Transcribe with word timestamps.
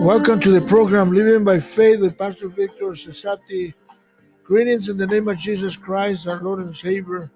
Welcome 0.00 0.40
to 0.40 0.58
the 0.58 0.66
program 0.66 1.12
Living 1.12 1.44
by 1.44 1.60
Faith 1.60 2.00
with 2.00 2.16
Pastor 2.16 2.48
Victor 2.48 2.86
Cesati. 2.92 3.74
Greetings 4.42 4.88
in 4.88 4.96
the 4.96 5.06
name 5.06 5.28
of 5.28 5.36
Jesus 5.36 5.76
Christ, 5.76 6.26
our 6.26 6.40
Lord 6.40 6.60
and 6.60 6.74
Savior. 6.74 7.30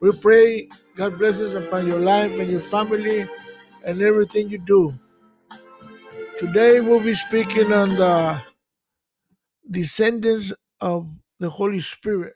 We 0.00 0.10
pray 0.10 0.68
God 0.96 1.16
blesses 1.16 1.54
upon 1.54 1.86
your 1.86 2.00
life 2.00 2.40
and 2.40 2.50
your 2.50 2.58
family 2.58 3.28
and 3.84 4.02
everything 4.02 4.50
you 4.50 4.58
do. 4.58 4.92
Today 6.40 6.80
we'll 6.80 6.98
be 6.98 7.14
speaking 7.14 7.72
on 7.72 7.90
the 7.90 8.42
descendants 9.70 10.52
of 10.80 11.06
the 11.38 11.50
Holy 11.50 11.78
Spirit. 11.78 12.34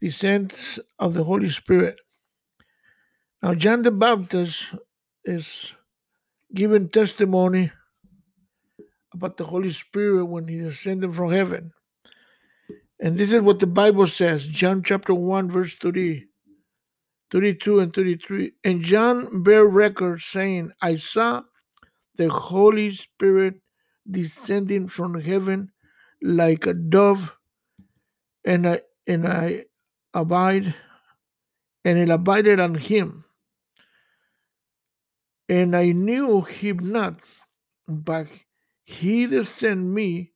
Descents 0.00 0.78
of 0.98 1.12
the 1.12 1.24
Holy 1.24 1.50
Spirit. 1.50 2.00
Now, 3.42 3.52
John 3.52 3.82
the 3.82 3.90
Baptist 3.90 4.64
is 5.24 5.46
giving 6.54 6.88
testimony 6.88 7.70
about 9.18 9.36
the 9.36 9.44
Holy 9.44 9.70
Spirit 9.70 10.26
when 10.26 10.46
he 10.46 10.58
descended 10.58 11.12
from 11.12 11.32
heaven. 11.32 11.72
And 13.00 13.18
this 13.18 13.32
is 13.32 13.42
what 13.42 13.58
the 13.58 13.66
Bible 13.66 14.06
says 14.06 14.46
John 14.46 14.82
chapter 14.84 15.12
1, 15.12 15.50
verse 15.50 15.74
30, 15.74 16.26
32 17.32 17.80
and 17.80 17.92
33. 17.92 18.52
And 18.62 18.82
John 18.82 19.42
bare 19.42 19.66
record, 19.66 20.20
saying, 20.20 20.70
I 20.80 20.94
saw 20.94 21.42
the 22.14 22.28
Holy 22.28 22.92
Spirit 22.92 23.60
descending 24.08 24.86
from 24.86 25.20
heaven 25.20 25.72
like 26.22 26.66
a 26.66 26.74
dove, 26.74 27.36
and 28.44 28.68
I, 28.68 28.82
and 29.06 29.26
I 29.26 29.64
abide, 30.14 30.74
and 31.84 31.98
it 31.98 32.08
abided 32.08 32.60
on 32.60 32.76
him. 32.76 33.24
And 35.48 35.74
I 35.74 35.92
knew 35.92 36.42
him 36.42 36.78
not, 36.78 37.20
but 37.88 38.28
he 38.88 39.26
that 39.26 39.44
sent 39.44 39.84
me 39.84 40.32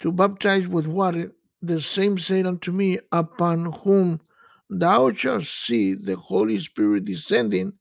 to 0.00 0.10
baptize 0.10 0.66
with 0.66 0.88
water, 0.88 1.30
the 1.62 1.80
same 1.80 2.18
said 2.18 2.44
unto 2.44 2.72
me, 2.72 2.98
Upon 3.12 3.72
whom 3.72 4.20
thou 4.68 5.12
shalt 5.12 5.44
see 5.44 5.94
the 5.94 6.16
Holy 6.16 6.58
Spirit 6.58 7.04
descending 7.04 7.74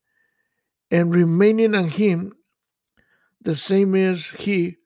and 0.91 1.11
remaining 1.11 1.73
on 1.73 1.89
him, 1.89 2.33
the 3.41 3.55
same 3.55 3.95
is 3.95 4.23
he 4.37 4.77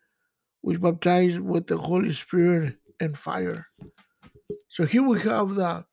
which 0.62 0.80
baptized 0.80 1.42
with 1.42 1.68
the 1.68 1.78
Holy 1.78 2.14
Spirit 2.14 2.78
and 3.02 3.18
fire. 3.18 3.68
So 4.70 4.86
here 4.86 5.04
we 5.04 5.20
have 5.24 5.56
the 5.56 5.84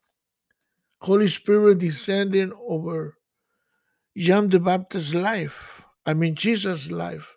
Holy 1.01 1.27
Spirit 1.27 1.79
descending 1.79 2.53
over 2.57 3.17
John 4.15 4.47
the 4.47 4.61
Baptist's 4.61 5.13
life. 5.13 5.81
I 6.05 6.13
mean 6.13 6.35
Jesus' 6.35 6.89
life. 6.89 7.34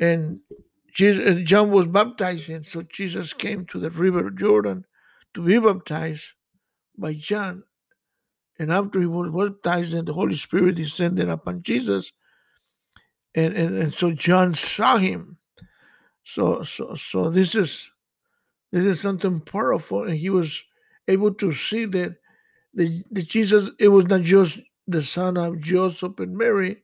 And 0.00 0.40
Jesus, 0.92 1.42
John 1.48 1.70
was 1.70 1.86
baptizing, 1.86 2.62
so 2.64 2.82
Jesus 2.82 3.32
came 3.32 3.66
to 3.66 3.78
the 3.78 3.90
river 3.90 4.30
Jordan 4.30 4.84
to 5.34 5.42
be 5.42 5.58
baptized 5.58 6.24
by 6.96 7.14
John. 7.14 7.64
And 8.58 8.72
after 8.72 9.00
he 9.00 9.06
was 9.06 9.30
baptized, 9.30 9.92
and 9.92 10.08
the 10.08 10.14
Holy 10.14 10.34
Spirit 10.34 10.76
descended 10.76 11.28
upon 11.28 11.62
Jesus. 11.62 12.12
And, 13.34 13.54
and, 13.54 13.76
and 13.76 13.94
so 13.94 14.12
John 14.12 14.54
saw 14.54 14.96
him. 14.96 15.36
So 16.24 16.64
so 16.64 16.96
so 16.96 17.30
this 17.30 17.54
is 17.54 17.88
this 18.72 18.84
is 18.84 19.00
something 19.00 19.40
powerful, 19.40 20.04
and 20.04 20.16
he 20.16 20.28
was 20.28 20.60
able 21.06 21.32
to 21.34 21.52
see 21.52 21.84
that 21.84 22.16
the, 22.74 23.04
the 23.10 23.22
Jesus 23.22 23.70
it 23.78 23.88
was 23.88 24.06
not 24.06 24.22
just 24.22 24.60
the 24.88 25.02
son 25.02 25.36
of 25.36 25.60
Joseph 25.60 26.18
and 26.18 26.36
Mary, 26.36 26.82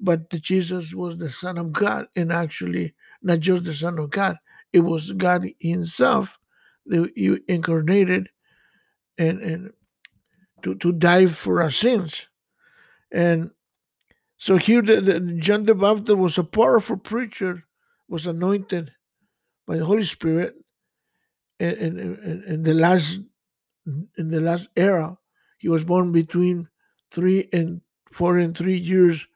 but 0.00 0.30
Jesus 0.30 0.94
was 0.94 1.18
the 1.18 1.28
Son 1.28 1.58
of 1.58 1.72
God, 1.72 2.06
and 2.14 2.32
actually 2.32 2.94
not 3.22 3.40
just 3.40 3.64
the 3.64 3.74
Son 3.74 3.98
of 3.98 4.10
God, 4.10 4.38
it 4.72 4.80
was 4.80 5.12
God 5.12 5.46
Himself 5.58 6.38
that 6.86 7.10
He 7.14 7.38
incarnated 7.48 8.28
and, 9.16 9.40
and 9.40 9.72
to, 10.62 10.74
to 10.76 10.92
die 10.92 11.26
for 11.26 11.62
our 11.62 11.70
sins. 11.70 12.26
And 13.10 13.50
so 14.36 14.56
here, 14.56 14.82
the, 14.82 15.00
the, 15.00 15.20
John 15.20 15.64
the 15.64 15.74
Baptist 15.74 16.16
was 16.16 16.38
a 16.38 16.44
powerful 16.44 16.96
preacher, 16.96 17.64
was 18.08 18.26
anointed 18.26 18.92
by 19.66 19.78
the 19.78 19.84
Holy 19.84 20.04
Spirit, 20.04 20.54
and 21.60 21.76
in, 21.76 22.42
in, 22.46 22.62
the 22.62 22.74
last 22.74 23.20
in 23.86 24.30
the 24.30 24.40
last 24.40 24.68
era, 24.76 25.18
he 25.58 25.68
was 25.68 25.82
born 25.82 26.12
between 26.12 26.68
three 27.10 27.48
and 27.52 27.80
four 28.12 28.38
and 28.38 28.56
three 28.56 28.78
years 28.78 29.26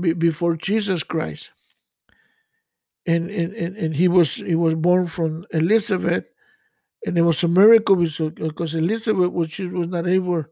before 0.00 0.56
Jesus 0.56 1.02
Christ. 1.02 1.50
And, 3.06 3.30
and, 3.30 3.52
and, 3.54 3.76
and 3.76 3.96
he 3.96 4.08
was 4.08 4.34
he 4.34 4.56
was 4.56 4.74
born 4.74 5.06
from 5.06 5.44
Elizabeth, 5.52 6.28
and 7.04 7.16
it 7.16 7.22
was 7.22 7.42
a 7.44 7.48
miracle 7.48 7.94
because 7.94 8.74
Elizabeth 8.74 9.30
was 9.30 9.52
she 9.52 9.66
was 9.66 9.86
not 9.86 10.08
able 10.08 10.44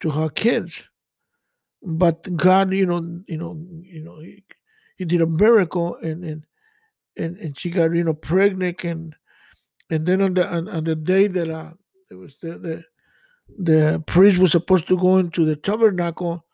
to 0.00 0.10
have 0.10 0.34
kids, 0.34 0.82
but 1.82 2.36
God, 2.36 2.74
you 2.74 2.84
know, 2.84 3.22
you 3.26 3.38
know, 3.38 3.58
you 3.82 4.02
know, 4.04 4.20
he, 4.20 4.44
he 4.98 5.04
did 5.06 5.22
a 5.22 5.26
miracle, 5.26 5.96
and 6.02 6.22
and 6.22 6.44
and 7.16 7.38
and 7.38 7.58
she 7.58 7.70
got 7.70 7.94
you 7.94 8.04
know 8.04 8.12
pregnant, 8.12 8.84
and 8.84 9.14
and 9.88 10.04
then 10.04 10.20
on 10.20 10.34
the 10.34 10.46
on, 10.46 10.68
on 10.68 10.84
the 10.84 10.94
day 10.94 11.28
that 11.28 11.50
uh, 11.50 11.70
it 12.10 12.14
was 12.14 12.36
the 12.42 12.58
the 12.58 12.84
the 13.58 14.02
priest 14.06 14.38
was 14.38 14.52
supposed 14.52 14.86
to 14.88 14.98
go 14.98 15.16
into 15.16 15.46
the 15.46 15.56
tabernacle 15.56 16.44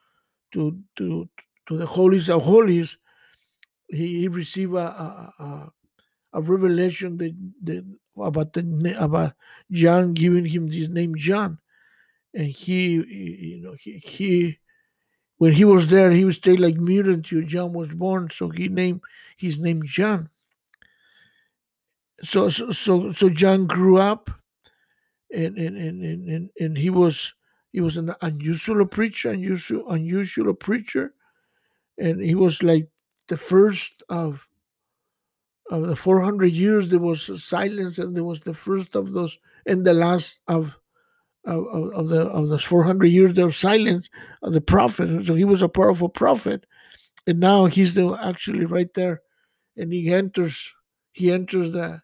to 0.52 0.78
to 0.96 1.28
to 1.68 1.76
the 1.76 1.86
holies 1.86 2.28
of 2.28 2.42
holies, 2.42 2.96
he, 3.88 4.20
he 4.20 4.28
received 4.28 4.74
a, 4.74 4.78
a, 4.78 5.34
a, 5.38 5.72
a 6.34 6.40
revelation 6.40 7.18
that, 7.18 7.34
that 7.62 7.84
about 8.16 8.52
the 8.52 8.96
about 8.98 9.34
John 9.70 10.14
giving 10.14 10.44
him 10.44 10.68
this 10.68 10.88
name 10.88 11.14
John, 11.16 11.58
and 12.34 12.46
he 12.46 12.92
you 12.92 13.62
know 13.62 13.74
he, 13.78 13.98
he 13.98 14.58
when 15.38 15.52
he 15.54 15.64
was 15.64 15.88
there 15.88 16.10
he 16.10 16.24
was 16.24 16.36
stayed 16.36 16.60
like 16.60 16.76
mute 16.76 17.08
until 17.08 17.42
John 17.42 17.72
was 17.72 17.88
born, 17.88 18.30
so 18.30 18.48
he 18.48 18.68
named 18.68 19.00
his 19.36 19.60
name 19.60 19.82
John. 19.84 20.28
So 22.22 22.48
so 22.48 22.70
so, 22.72 23.12
so 23.12 23.28
John 23.28 23.66
grew 23.66 23.98
up, 23.98 24.30
and 25.32 25.56
and, 25.56 25.76
and 25.76 26.28
and 26.28 26.50
and 26.58 26.78
he 26.78 26.90
was 26.90 27.34
he 27.72 27.80
was 27.80 27.96
an 27.96 28.14
unusual 28.20 28.86
preacher, 28.86 29.30
unusual 29.30 29.90
unusual 29.90 30.54
preacher, 30.54 31.14
and 31.98 32.20
he 32.20 32.34
was 32.34 32.62
like 32.62 32.88
the 33.28 33.36
first 33.36 34.02
of 34.08 34.46
of 35.70 35.86
the 35.86 35.96
400 35.96 36.46
years 36.46 36.88
there 36.88 36.98
was 36.98 37.30
silence 37.42 37.98
and 37.98 38.16
there 38.16 38.24
was 38.24 38.40
the 38.40 38.54
first 38.54 38.94
of 38.94 39.12
those 39.12 39.38
and 39.66 39.84
the 39.84 39.94
last 39.94 40.40
of 40.48 40.78
of, 41.44 41.92
of 41.92 42.08
the 42.08 42.22
of 42.26 42.48
those 42.48 42.64
400 42.64 43.06
years 43.06 43.36
of 43.38 43.56
silence 43.56 44.08
of 44.42 44.52
the 44.52 44.60
prophet 44.60 45.24
so 45.24 45.34
he 45.34 45.44
was 45.44 45.62
a 45.62 45.68
powerful 45.68 46.08
prophet 46.08 46.66
and 47.26 47.40
now 47.40 47.66
he's 47.66 47.94
the 47.94 48.16
actually 48.20 48.64
right 48.64 48.92
there 48.94 49.22
and 49.76 49.92
he 49.92 50.12
enters 50.12 50.72
he 51.12 51.30
enters 51.30 51.72
the 51.72 52.00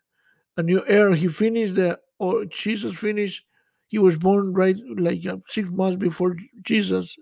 a 0.56 0.62
new 0.62 0.82
era. 0.88 1.16
He 1.16 1.28
finished 1.28 1.76
the 1.76 2.00
or 2.19 2.44
jesus 2.47 2.97
finished 2.97 3.44
he 3.87 3.99
was 3.99 4.16
born 4.16 4.53
right 4.53 4.76
like 4.97 5.25
uh, 5.26 5.37
six 5.47 5.69
months 5.70 5.97
before 5.97 6.37
jesus 6.62 7.16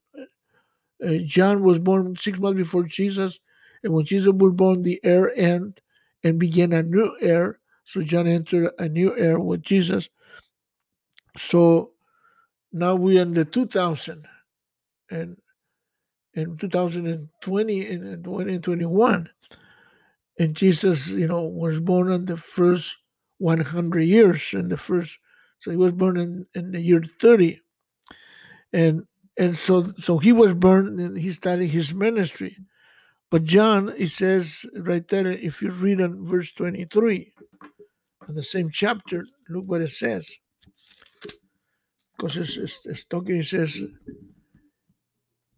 uh, 1.04 1.18
john 1.24 1.62
was 1.62 1.78
born 1.78 2.16
six 2.16 2.38
months 2.38 2.58
before 2.58 2.84
jesus 2.84 3.38
and 3.86 3.94
when 3.94 4.04
Jesus 4.04 4.32
was 4.34 4.52
born, 4.52 4.82
the 4.82 5.00
era 5.04 5.30
ended 5.36 5.80
and 6.24 6.40
began 6.40 6.72
a 6.72 6.82
new 6.82 7.16
era. 7.20 7.54
So 7.84 8.02
John 8.02 8.26
entered 8.26 8.72
a 8.80 8.88
new 8.88 9.16
era 9.16 9.40
with 9.40 9.62
Jesus. 9.62 10.08
So 11.38 11.92
now 12.72 12.96
we're 12.96 13.22
in 13.22 13.34
the 13.34 13.44
2000 13.44 14.26
and 15.08 15.36
in 16.34 16.56
2020 16.56 17.86
and 17.86 18.24
2021. 18.24 19.30
And 20.40 20.56
Jesus, 20.56 21.06
you 21.06 21.28
know, 21.28 21.44
was 21.44 21.78
born 21.78 22.10
in 22.10 22.24
the 22.24 22.36
first 22.36 22.96
100 23.38 24.00
years 24.00 24.42
in 24.52 24.68
the 24.68 24.76
first, 24.76 25.16
so 25.60 25.70
he 25.70 25.76
was 25.76 25.92
born 25.92 26.16
in, 26.16 26.46
in 26.54 26.72
the 26.72 26.80
year 26.80 27.02
30. 27.20 27.60
And 28.72 29.06
and 29.38 29.56
so 29.56 29.92
so 29.98 30.18
he 30.18 30.32
was 30.32 30.54
born 30.54 30.98
and 31.00 31.18
he 31.18 31.32
started 31.32 31.68
his 31.68 31.94
ministry. 31.94 32.56
But 33.30 33.44
John, 33.44 33.92
it 33.98 34.10
says 34.10 34.64
right 34.74 35.06
there, 35.08 35.26
if 35.30 35.60
you 35.62 35.70
read 35.70 36.00
on 36.00 36.24
verse 36.24 36.52
23 36.52 37.32
in 38.28 38.34
the 38.34 38.42
same 38.42 38.70
chapter, 38.70 39.26
look 39.48 39.66
what 39.66 39.82
it 39.82 39.90
says. 39.90 40.30
Because 42.16 42.36
it's, 42.36 42.56
it's, 42.56 42.78
it's 42.84 43.04
talking, 43.04 43.36
it 43.38 43.46
says, 43.46 43.78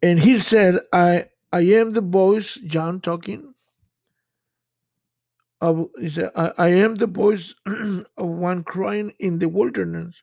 and 0.02 0.20
he 0.20 0.38
said, 0.38 0.80
I 0.92 1.26
I 1.52 1.60
am 1.62 1.92
the 1.92 2.00
voice, 2.00 2.58
John 2.66 3.00
talking. 3.00 3.54
Of, 5.60 5.88
he 6.00 6.10
said, 6.10 6.30
I, 6.36 6.52
I 6.58 6.68
am 6.68 6.96
the 6.96 7.06
voice 7.06 7.54
of 7.66 8.04
one 8.26 8.64
crying 8.64 9.12
in 9.18 9.38
the 9.38 9.48
wilderness, 9.48 10.22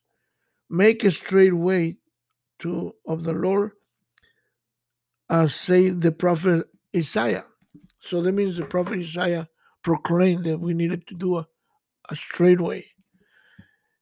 make 0.70 1.04
a 1.04 1.12
straight 1.12 1.54
way 1.56 1.98
to 2.60 2.96
of 3.08 3.24
the 3.24 3.34
Lord, 3.34 3.72
as 5.30 5.56
say 5.56 5.90
the 5.90 6.12
prophet 6.12 6.68
Isaiah. 6.96 7.46
So 8.02 8.22
that 8.22 8.32
means 8.34 8.58
the 8.58 8.66
prophet 8.66 9.00
Isaiah 9.00 9.50
proclaimed 9.84 10.46
that 10.46 10.60
we 10.60 10.74
needed 10.74 11.08
to 11.08 11.16
do 11.16 11.38
a, 11.38 11.48
a 12.10 12.16
straight 12.16 12.62
way. 12.62 12.88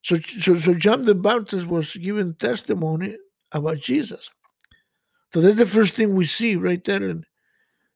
So, 0.03 0.17
so, 0.39 0.57
so 0.57 0.73
John 0.73 1.03
the 1.03 1.15
Baptist 1.15 1.67
was 1.67 1.93
giving 1.95 2.35
testimony 2.35 3.15
about 3.51 3.79
Jesus. 3.79 4.29
So 5.33 5.41
that's 5.41 5.57
the 5.57 5.65
first 5.65 5.95
thing 5.95 6.13
we 6.13 6.25
see 6.25 6.55
right 6.55 6.83
there. 6.83 7.03
And 7.03 7.25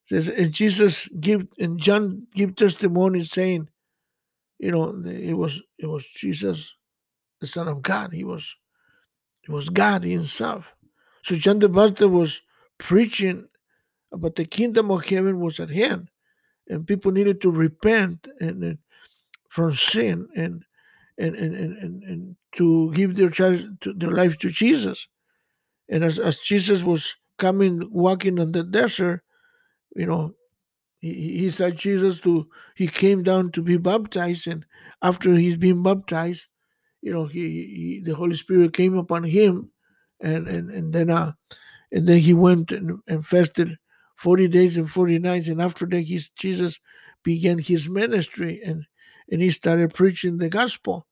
says, 0.07 0.27
and 0.29 0.51
Jesus 0.53 1.07
give 1.19 1.47
and 1.59 1.79
John 1.79 2.27
give 2.33 2.55
testimony 2.55 3.23
saying, 3.25 3.69
you 4.57 4.71
know, 4.71 5.03
it 5.05 5.33
was 5.33 5.61
it 5.77 5.87
was 5.87 6.05
Jesus, 6.07 6.73
the 7.41 7.47
Son 7.47 7.67
of 7.67 7.81
God. 7.81 8.13
He 8.13 8.23
was 8.23 8.55
it 9.47 9.51
was 9.51 9.69
God 9.69 10.03
Himself. 10.03 10.73
So 11.23 11.35
John 11.35 11.59
the 11.59 11.69
Baptist 11.69 12.09
was 12.09 12.41
preaching 12.77 13.47
about 14.11 14.35
the 14.35 14.45
kingdom 14.45 14.91
of 14.91 15.05
heaven 15.05 15.39
was 15.39 15.59
at 15.59 15.69
hand, 15.69 16.09
and 16.67 16.87
people 16.87 17.11
needed 17.11 17.41
to 17.41 17.51
repent 17.51 18.27
and, 18.39 18.63
and 18.63 18.77
from 19.49 19.73
sin 19.73 20.27
and 20.35 20.63
and, 21.17 21.35
and, 21.35 21.55
and, 21.55 22.03
and, 22.03 22.35
to 22.55 22.91
give 22.93 23.15
their 23.15 23.31
child 23.31 23.81
to 23.81 23.91
their 23.91 24.11
life 24.11 24.37
to 24.37 24.49
Jesus. 24.49 25.07
And 25.89 26.03
as, 26.03 26.19
as 26.19 26.37
Jesus 26.37 26.83
was 26.83 27.15
coming 27.39 27.89
walking 27.91 28.39
on 28.39 28.51
the 28.51 28.63
desert, 28.63 29.23
you 29.95 30.05
know, 30.05 30.33
he, 30.99 31.39
he 31.39 31.51
said 31.51 31.77
Jesus 31.77 32.19
to 32.21 32.47
he 32.75 32.87
came 32.87 33.23
down 33.23 33.51
to 33.53 33.61
be 33.61 33.77
baptized, 33.77 34.47
and 34.47 34.65
after 35.01 35.35
he's 35.35 35.57
been 35.57 35.81
baptized, 35.81 36.47
you 37.01 37.13
know, 37.13 37.25
he, 37.25 37.39
he 37.39 38.01
the 38.03 38.15
Holy 38.15 38.35
Spirit 38.35 38.73
came 38.73 38.97
upon 38.97 39.23
him, 39.23 39.71
and 40.19 40.47
and 40.47 40.69
and 40.69 40.93
then 40.93 41.09
uh, 41.09 41.33
and 41.91 42.07
then 42.07 42.19
he 42.19 42.33
went 42.33 42.71
and, 42.71 42.99
and 43.07 43.25
fasted 43.25 43.77
forty 44.15 44.47
days 44.47 44.77
and 44.77 44.89
forty 44.89 45.19
nights, 45.19 45.47
and 45.47 45.61
after 45.61 45.85
that, 45.85 46.01
he's 46.01 46.29
Jesus 46.37 46.79
began 47.23 47.59
his 47.59 47.89
ministry, 47.89 48.61
and 48.65 48.85
and 49.31 49.41
he 49.41 49.51
started 49.51 49.93
preaching 49.93 50.37
the 50.37 50.49
gospel, 50.49 51.07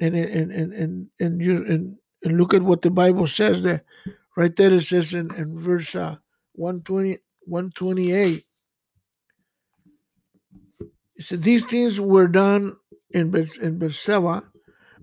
and 0.00 0.14
and 0.14 0.52
and 0.52 0.72
and 0.72 1.06
and 1.20 1.40
you 1.40 1.64
and, 1.64 1.96
and 2.22 2.38
look 2.38 2.54
at 2.54 2.62
what 2.62 2.82
the 2.82 2.90
Bible 2.90 3.26
says 3.26 3.62
there, 3.62 3.84
right 4.36 4.54
there 4.56 4.74
it 4.74 4.82
says 4.82 5.14
in, 5.14 5.34
in 5.34 5.58
verse 5.58 5.94
uh, 5.94 6.16
120, 6.54 7.18
128 7.46 8.44
it 11.18 11.24
said 11.24 11.42
these 11.42 11.64
things 11.64 12.00
were 12.00 12.28
done 12.28 12.76
in 13.10 13.30
Beth, 13.30 13.58
in 13.58 13.78
Beersheba, 13.78 14.44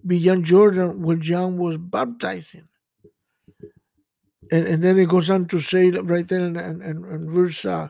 beyond 0.06 0.46
Jordan, 0.46 1.02
where 1.02 1.18
John 1.18 1.58
was 1.58 1.78
baptizing. 1.78 2.68
And, 4.52 4.68
and 4.68 4.84
then 4.84 5.00
it 5.00 5.10
goes 5.10 5.30
on 5.30 5.48
to 5.48 5.60
say 5.60 5.90
right 5.90 6.28
there 6.28 6.46
in, 6.46 6.56
in, 6.56 6.82
in 6.82 7.30
verse 7.30 7.66
uh, 7.66 7.90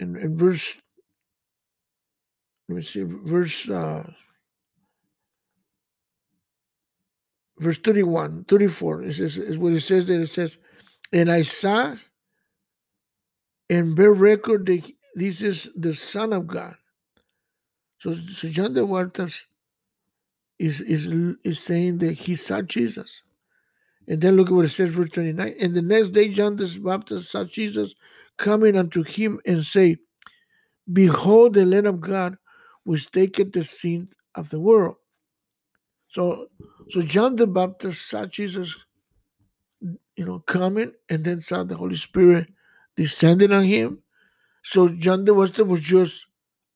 in, 0.00 0.16
in 0.16 0.36
verse 0.36 0.74
let 2.68 2.76
me 2.76 2.82
see 2.82 3.04
verse 3.04 3.68
uh, 3.68 4.02
verse 7.58 7.78
31 7.78 8.44
34 8.48 9.02
it 9.04 9.14
says, 9.14 9.38
is 9.38 9.58
what 9.58 9.72
it 9.72 9.80
says 9.82 10.06
there. 10.06 10.22
It 10.22 10.30
says 10.30 10.58
and 11.12 11.30
i 11.30 11.42
saw 11.42 11.96
and 13.70 13.94
bear 13.94 14.12
record 14.12 14.66
that 14.66 14.90
this 15.14 15.40
is 15.40 15.68
the 15.76 15.94
son 15.94 16.32
of 16.32 16.48
god. 16.48 16.74
So, 18.00 18.14
so 18.14 18.48
john 18.48 18.74
the 18.74 18.84
baptist 18.84 19.42
is, 20.58 20.80
is, 20.80 21.06
is 21.44 21.60
saying 21.60 21.98
that 21.98 22.12
he 22.12 22.36
saw 22.36 22.62
jesus 22.62 23.22
and 24.06 24.20
then 24.20 24.36
look 24.36 24.48
at 24.48 24.54
what 24.54 24.64
it 24.64 24.70
says 24.70 24.90
verse 24.90 25.10
29 25.10 25.54
and 25.60 25.74
the 25.74 25.82
next 25.82 26.10
day 26.10 26.28
john 26.28 26.56
the 26.56 26.80
baptist 26.82 27.30
saw 27.30 27.44
jesus 27.44 27.94
coming 28.36 28.76
unto 28.76 29.02
him 29.02 29.40
and 29.46 29.64
say 29.64 29.96
behold 30.92 31.54
the 31.54 31.64
lamb 31.64 31.86
of 31.86 32.00
god 32.00 32.36
which 32.84 33.10
taketh 33.10 33.52
the 33.52 33.64
sin 33.64 34.08
of 34.34 34.48
the 34.50 34.60
world 34.60 34.96
so 36.08 36.46
so 36.90 37.02
john 37.02 37.36
the 37.36 37.46
baptist 37.46 38.08
saw 38.08 38.24
jesus 38.24 38.76
you 40.18 40.24
know, 40.24 40.40
coming 40.40 40.92
and 41.08 41.24
then 41.24 41.40
saw 41.40 41.62
the 41.62 41.76
Holy 41.76 41.96
Spirit 41.96 42.48
descending 42.96 43.52
on 43.52 43.64
him. 43.64 44.02
So 44.64 44.88
John 44.88 45.24
the 45.24 45.32
Baptist 45.32 45.68
was 45.68 45.80
just 45.80 46.26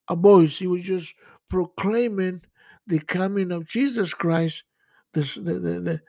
a 0.09 0.15
voice. 0.15 0.59
He 0.59 0.69
was 0.69 0.85
just 0.85 1.13
proclaiming 1.51 2.43
the 2.87 2.99
coming 2.99 3.53
of 3.53 3.67
Jesus 3.67 4.15
Christ, 4.15 4.65
the, 5.13 5.23
the, 5.37 5.59
the, 5.59 6.01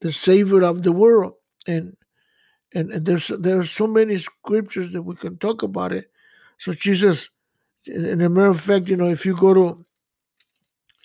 the, 0.00 0.12
Savior 0.12 0.62
of 0.62 0.82
the 0.82 0.92
world. 0.92 1.34
And 1.66 1.96
and, 2.74 2.90
and 2.90 3.04
there's 3.04 3.30
there 3.38 3.58
are 3.58 3.66
so 3.66 3.86
many 3.86 4.18
scriptures 4.18 4.92
that 4.92 5.02
we 5.02 5.14
can 5.14 5.36
talk 5.36 5.62
about 5.62 5.92
it. 5.92 6.10
So 6.58 6.72
Jesus, 6.72 7.28
in 7.86 8.20
a 8.20 8.28
matter 8.28 8.48
of 8.48 8.60
fact, 8.60 8.88
you 8.88 8.96
know, 8.96 9.08
if 9.08 9.26
you 9.26 9.36
go 9.36 9.52
to 9.52 9.84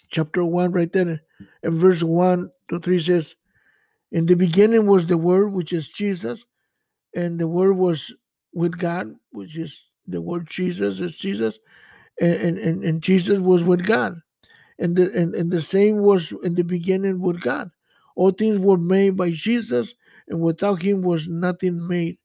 chapter 0.09 0.44
one 0.45 0.71
right 0.71 0.91
there, 0.91 1.21
and 1.63 1.73
verse 1.73 2.03
one 2.03 2.51
to 2.69 2.80
three 2.80 3.00
says, 3.00 3.35
In 4.12 4.25
the 4.25 4.35
beginning 4.35 4.88
was 4.88 5.06
the 5.06 5.18
word, 5.18 5.51
which 5.51 5.73
is 5.73 5.89
Jesus, 5.89 6.45
and 7.13 7.39
the 7.39 7.47
word 7.47 7.73
was 7.73 8.13
with 8.53 8.77
God, 8.77 9.15
which 9.31 9.57
is 9.57 9.83
the 10.07 10.21
word 10.21 10.47
Jesus 10.50 11.00
is 11.00 11.18
Jesus, 11.18 11.59
and, 12.19 12.57
and, 12.57 12.83
and 12.83 13.01
Jesus 13.01 13.39
was 13.39 13.63
with 13.63 13.85
God. 13.85 14.21
And 14.79 14.95
the 14.95 15.12
and, 15.13 15.35
and 15.35 15.51
the 15.51 15.62
same 15.62 16.03
was 16.03 16.33
in 16.44 16.56
the 16.56 16.63
beginning 16.63 17.21
with 17.21 17.41
God. 17.41 17.71
All 18.15 18.31
things 18.31 18.59
were 18.59 18.77
made 18.77 19.18
by 19.18 19.31
Jesus, 19.31 19.94
and 20.27 20.41
without 20.41 20.81
him 20.81 21.01
was 21.01 21.27
nothing 21.27 21.88
made. 21.88 22.18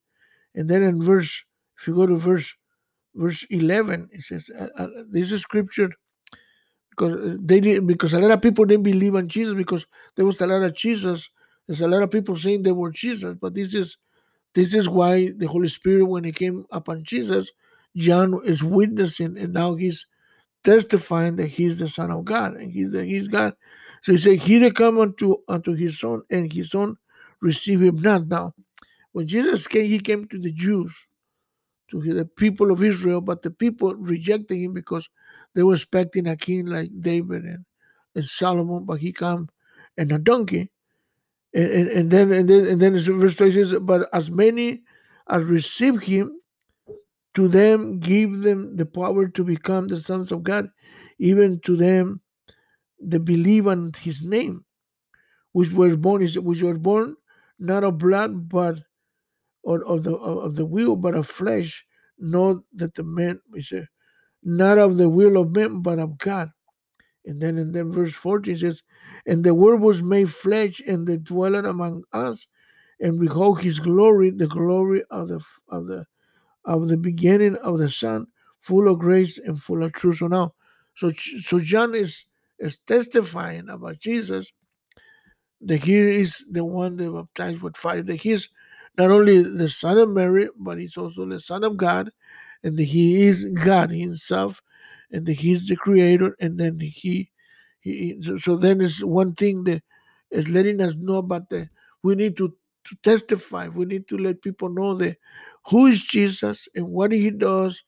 And 0.54 0.68
then 0.70 0.82
in 0.82 1.02
verse, 1.02 1.44
if 1.80 1.88
you 1.88 1.94
go 1.94 2.06
to 2.06 2.16
verse 2.16 2.54
verse 3.14 3.46
11, 3.50 4.10
it 4.12 4.22
says, 4.22 4.50
uh, 4.58 4.68
uh, 4.78 4.88
this 5.10 5.32
is 5.32 5.42
scripture 5.42 5.90
because 6.90 7.38
they 7.40 7.60
didn't. 7.60 7.86
because 7.86 8.14
a 8.14 8.20
lot 8.20 8.32
of 8.32 8.42
people 8.42 8.64
didn't 8.64 8.84
believe 8.84 9.14
in 9.14 9.28
Jesus 9.28 9.54
because 9.54 9.86
there 10.16 10.26
was 10.26 10.40
a 10.40 10.46
lot 10.46 10.62
of 10.62 10.74
Jesus. 10.74 11.28
There's 11.66 11.80
a 11.80 11.88
lot 11.88 12.02
of 12.02 12.10
people 12.10 12.36
saying 12.36 12.62
they 12.62 12.72
were 12.72 12.90
Jesus, 12.90 13.36
but 13.40 13.54
this 13.54 13.74
is 13.74 13.96
this 14.54 14.74
is 14.74 14.88
why 14.88 15.32
the 15.36 15.46
Holy 15.46 15.68
Spirit, 15.68 16.06
when 16.06 16.24
He 16.24 16.32
came 16.32 16.66
upon 16.72 17.04
Jesus, 17.04 17.52
John 17.96 18.40
is 18.44 18.62
witnessing, 18.62 19.38
and 19.38 19.52
now 19.52 19.74
he's 19.74 20.06
testifying 20.64 21.36
that 21.36 21.48
he's 21.48 21.78
the 21.78 21.88
Son 21.88 22.10
of 22.10 22.24
God 22.24 22.56
and 22.56 22.72
he's 22.72 22.90
the, 22.90 23.04
he's 23.04 23.28
God. 23.28 23.54
So 24.02 24.12
he 24.12 24.18
said, 24.18 24.38
He 24.40 24.58
that 24.58 24.74
come 24.74 24.98
unto 24.98 25.36
unto 25.48 25.74
his 25.74 25.98
son, 26.00 26.22
and 26.30 26.52
his 26.52 26.70
son 26.70 26.96
receive 27.40 27.82
him 27.82 28.00
not. 28.00 28.26
Now, 28.28 28.54
when 29.12 29.26
Jesus 29.26 29.66
came, 29.66 29.86
he 29.86 30.00
came 30.00 30.26
to 30.28 30.38
the 30.38 30.52
Jews, 30.52 30.92
to 31.90 32.00
the 32.00 32.24
people 32.24 32.72
of 32.72 32.82
Israel, 32.82 33.20
but 33.20 33.42
the 33.42 33.50
people 33.50 33.94
rejected 33.94 34.56
him 34.56 34.72
because 34.74 35.08
they 35.54 35.62
were 35.62 35.74
expecting 35.74 36.26
a 36.26 36.36
king 36.36 36.66
like 36.66 36.90
David 37.00 37.44
and, 37.44 37.64
and 38.14 38.24
Solomon, 38.24 38.84
but 38.84 39.00
he 39.00 39.12
come 39.12 39.48
in 39.96 40.12
a 40.12 40.18
donkey. 40.18 40.70
And, 41.54 41.70
and, 41.70 41.88
and 41.90 42.10
then 42.10 42.32
and 42.32 42.48
then 42.48 42.66
and 42.66 42.82
then 42.82 42.98
verse 43.20 43.36
20 43.36 43.52
says, 43.52 43.74
But 43.80 44.08
as 44.12 44.30
many 44.30 44.82
as 45.28 45.44
receive 45.44 46.02
him, 46.02 46.40
to 47.34 47.48
them 47.48 48.00
give 48.00 48.40
them 48.40 48.76
the 48.76 48.86
power 48.86 49.28
to 49.28 49.44
become 49.44 49.88
the 49.88 50.00
sons 50.00 50.32
of 50.32 50.44
God, 50.44 50.70
even 51.18 51.60
to 51.60 51.76
them 51.76 52.20
that 53.00 53.20
believe 53.20 53.66
on 53.68 53.92
his 54.00 54.22
name, 54.22 54.64
which 55.52 55.72
were 55.72 55.96
born 55.96 56.22
which 56.44 56.62
were 56.62 56.78
born 56.78 57.16
not 57.58 57.84
of 57.84 57.98
blood, 57.98 58.48
but 58.48 58.78
or 59.62 59.84
of 59.84 60.04
the 60.04 60.14
of 60.14 60.56
the 60.56 60.66
will, 60.66 60.96
but 60.96 61.14
of 61.14 61.28
flesh, 61.28 61.84
not 62.18 62.58
that 62.74 62.94
the 62.96 63.04
man 63.04 63.40
is 63.54 63.72
not 64.44 64.78
of 64.78 64.98
the 64.98 65.10
will 65.10 65.38
of 65.40 65.52
men, 65.52 65.82
but 65.82 66.00
of 66.00 66.18
God. 66.18 66.50
And 67.26 67.40
then 67.42 67.58
in 67.58 67.72
then 67.72 67.92
verse 67.92 68.12
14 68.12 68.58
says, 68.58 68.82
And 69.26 69.44
the 69.44 69.54
word 69.54 69.80
was 69.80 70.02
made 70.02 70.30
flesh 70.32 70.82
and 70.86 71.06
the 71.06 71.18
dwelling 71.18 71.66
among 71.66 72.04
us, 72.12 72.46
and 73.00 73.20
behold 73.20 73.62
his 73.62 73.80
glory, 73.80 74.30
the 74.30 74.48
glory 74.48 75.04
of 75.10 75.28
the 75.28 75.40
of 75.70 75.86
the 75.88 76.06
of 76.64 76.88
the 76.88 76.96
beginning 76.96 77.56
of 77.56 77.78
the 77.78 77.90
Son, 77.90 78.26
full 78.60 78.88
of 78.88 78.98
grace 78.98 79.38
and 79.38 79.60
full 79.62 79.82
of 79.82 79.92
truth. 79.92 80.18
So 80.18 80.26
now, 80.28 80.54
so 80.96 81.10
so 81.42 81.58
John 81.58 81.94
is 81.94 82.24
is 82.58 82.78
testifying 82.86 83.68
about 83.68 83.98
Jesus 83.98 84.52
that 85.60 85.84
he 85.84 85.96
is 86.20 86.44
the 86.50 86.64
one 86.64 86.96
that 86.96 87.10
baptized 87.12 87.62
with 87.62 87.76
fire, 87.76 88.02
that 88.02 88.16
he's 88.16 88.48
not 88.98 89.10
only 89.10 89.42
the 89.42 89.68
Son 89.68 89.98
of 89.98 90.10
Mary, 90.10 90.48
but 90.58 90.78
he's 90.78 90.96
also 90.96 91.24
the 91.26 91.40
Son 91.40 91.64
of 91.64 91.76
God, 91.76 92.10
and 92.62 92.76
that 92.76 92.84
he 92.84 93.26
is 93.26 93.44
God 93.64 93.90
himself, 93.90 94.60
and 95.10 95.24
that 95.26 95.34
he's 95.34 95.66
the 95.68 95.76
creator, 95.76 96.36
and 96.40 96.58
then 96.58 96.80
he, 96.80 97.30
he 97.80 98.18
so, 98.22 98.38
so 98.38 98.56
then 98.56 98.80
is 98.80 99.04
one 99.04 99.34
thing 99.34 99.64
that 99.64 99.82
is 100.30 100.48
letting 100.48 100.80
us 100.80 100.94
know 100.96 101.16
about 101.16 101.48
the 101.48 101.68
we 102.02 102.14
need 102.16 102.36
to, 102.36 102.48
to 102.84 102.96
testify, 103.02 103.68
we 103.68 103.84
need 103.84 104.08
to 104.08 104.18
let 104.18 104.42
people 104.42 104.68
know 104.68 104.94
that 104.94 105.16
who 105.68 105.86
is 105.86 106.04
Jesus 106.04 106.68
and 106.74 106.88
what 106.88 107.12
he 107.12 107.30
does. 107.30 107.82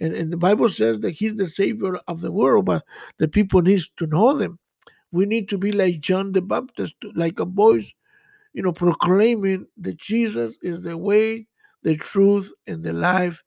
And, 0.00 0.14
and 0.14 0.32
the 0.32 0.36
Bible 0.36 0.68
says 0.68 1.00
that 1.00 1.12
he's 1.12 1.36
the 1.36 1.46
savior 1.46 1.98
of 2.08 2.20
the 2.20 2.32
world, 2.32 2.66
but 2.66 2.84
the 3.18 3.28
people 3.28 3.62
needs 3.62 3.90
to 3.98 4.06
know 4.06 4.36
them. 4.36 4.58
We 5.12 5.26
need 5.26 5.48
to 5.50 5.58
be 5.58 5.72
like 5.72 6.00
John 6.00 6.32
the 6.32 6.42
Baptist, 6.42 6.94
like 7.14 7.38
a 7.40 7.44
voice, 7.44 7.92
you 8.54 8.62
know, 8.62 8.72
proclaiming 8.72 9.66
that 9.78 9.98
Jesus 9.98 10.58
is 10.62 10.82
the 10.82 10.96
way, 10.96 11.46
the 11.82 11.96
truth, 11.96 12.52
and 12.66 12.82
the 12.82 12.92
life. 12.92 13.42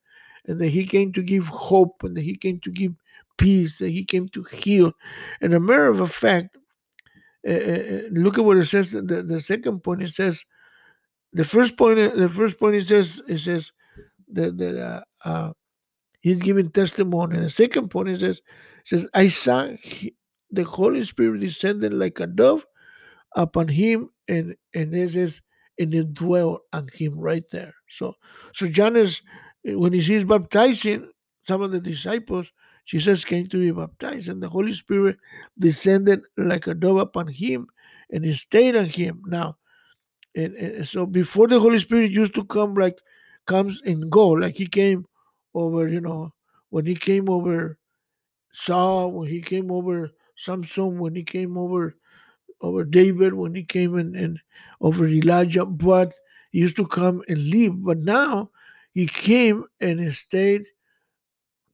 and 0.46 0.60
that 0.60 0.68
he 0.68 0.86
came 0.86 1.12
to 1.12 1.22
give 1.22 1.48
hope, 1.48 2.02
and 2.04 2.16
that 2.16 2.22
he 2.22 2.36
came 2.36 2.60
to 2.60 2.70
give 2.70 2.92
peace, 3.38 3.78
that 3.78 3.90
he 3.90 4.04
came 4.04 4.28
to 4.28 4.42
heal. 4.44 4.92
And 5.40 5.54
a 5.54 5.60
matter 5.60 5.88
of 5.88 6.12
fact, 6.12 6.56
uh, 7.48 8.08
look 8.10 8.38
at 8.38 8.44
what 8.44 8.58
it 8.58 8.66
says. 8.66 8.90
The, 8.90 9.22
the 9.26 9.40
second 9.40 9.80
point 9.80 10.02
it 10.02 10.10
says, 10.10 10.44
the 11.34 11.44
first 11.44 11.76
point, 11.76 11.96
the 12.16 12.28
first 12.28 12.58
point 12.58 12.76
it 12.76 12.86
says, 12.86 13.20
it 13.28 13.38
says 13.38 13.72
that, 14.32 14.56
that 14.56 14.80
uh, 14.80 15.02
uh, 15.28 15.52
he's 16.20 16.40
giving 16.40 16.70
testimony. 16.70 17.38
The 17.38 17.50
second 17.50 17.90
point 17.90 18.08
it 18.08 18.20
says, 18.20 18.38
it 18.38 18.88
says, 18.88 19.06
I 19.12 19.28
saw 19.28 19.68
the 20.50 20.64
Holy 20.64 21.02
Spirit 21.02 21.40
descended 21.40 21.92
like 21.92 22.20
a 22.20 22.26
dove 22.26 22.64
upon 23.34 23.68
him, 23.68 24.10
and 24.28 24.54
and 24.74 24.92
this 24.92 25.16
is 25.16 25.40
and 25.78 25.92
it 25.92 26.14
dwell 26.14 26.60
on 26.72 26.88
him 26.94 27.18
right 27.18 27.44
there. 27.50 27.74
So 27.90 28.14
so 28.54 28.68
John 28.68 28.96
is 28.96 29.20
when 29.64 29.92
he 29.92 30.00
sees 30.00 30.24
baptizing 30.24 31.10
some 31.42 31.62
of 31.62 31.72
the 31.72 31.80
disciples, 31.80 32.46
Jesus 32.86 33.24
came 33.24 33.48
to 33.48 33.58
be 33.58 33.70
baptized, 33.70 34.28
and 34.28 34.42
the 34.42 34.48
Holy 34.48 34.72
Spirit 34.72 35.16
descended 35.58 36.22
like 36.36 36.66
a 36.66 36.74
dove 36.74 36.98
upon 36.98 37.28
him, 37.28 37.66
and 38.10 38.24
he 38.24 38.34
stayed 38.34 38.76
on 38.76 38.86
him. 38.86 39.22
Now, 39.26 39.56
and, 40.34 40.54
and 40.54 40.88
so 40.88 41.06
before 41.06 41.48
the 41.48 41.60
Holy 41.60 41.78
Spirit 41.78 42.10
used 42.10 42.34
to 42.34 42.44
come 42.44 42.74
like 42.74 42.98
comes 43.46 43.80
and 43.84 44.10
go, 44.10 44.30
like 44.30 44.56
he 44.56 44.66
came 44.66 45.06
over, 45.54 45.88
you 45.88 46.00
know, 46.00 46.32
when 46.70 46.86
he 46.86 46.94
came 46.94 47.28
over 47.28 47.78
Saul, 48.52 49.12
when 49.12 49.28
he 49.28 49.40
came 49.40 49.70
over 49.70 50.10
Samson, 50.36 50.98
when 50.98 51.14
he 51.14 51.22
came 51.22 51.56
over 51.56 51.96
over 52.60 52.84
David, 52.84 53.34
when 53.34 53.54
he 53.54 53.62
came 53.62 53.96
and, 53.96 54.16
and 54.16 54.40
over 54.80 55.06
Elijah, 55.06 55.64
but 55.64 56.14
he 56.50 56.60
used 56.60 56.76
to 56.76 56.86
come 56.86 57.22
and 57.28 57.38
leave. 57.38 57.74
But 57.76 57.98
now 57.98 58.50
he 58.92 59.06
came 59.06 59.64
and 59.80 60.00
he 60.00 60.10
stayed 60.10 60.66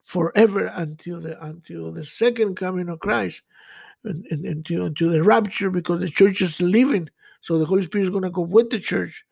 forever 0.04 0.66
until 0.66 1.20
the 1.20 1.42
until 1.44 1.92
the 1.92 2.04
second 2.04 2.56
coming 2.56 2.88
of 2.88 2.98
Christ, 2.98 3.42
and, 4.04 4.26
and, 4.30 4.44
until 4.44 4.86
until 4.86 5.10
the 5.10 5.22
rapture, 5.22 5.70
because 5.70 6.00
the 6.00 6.08
church 6.08 6.42
is 6.42 6.60
leaving. 6.60 7.08
So 7.40 7.59
the 7.59 7.64
Holy 7.64 7.82
Spirit 7.82 8.04
is 8.04 8.11
going 8.11 8.25
to 8.25 8.30
go 8.30 8.42
with 8.42 8.70
the 8.70 8.78
church. 8.78 9.25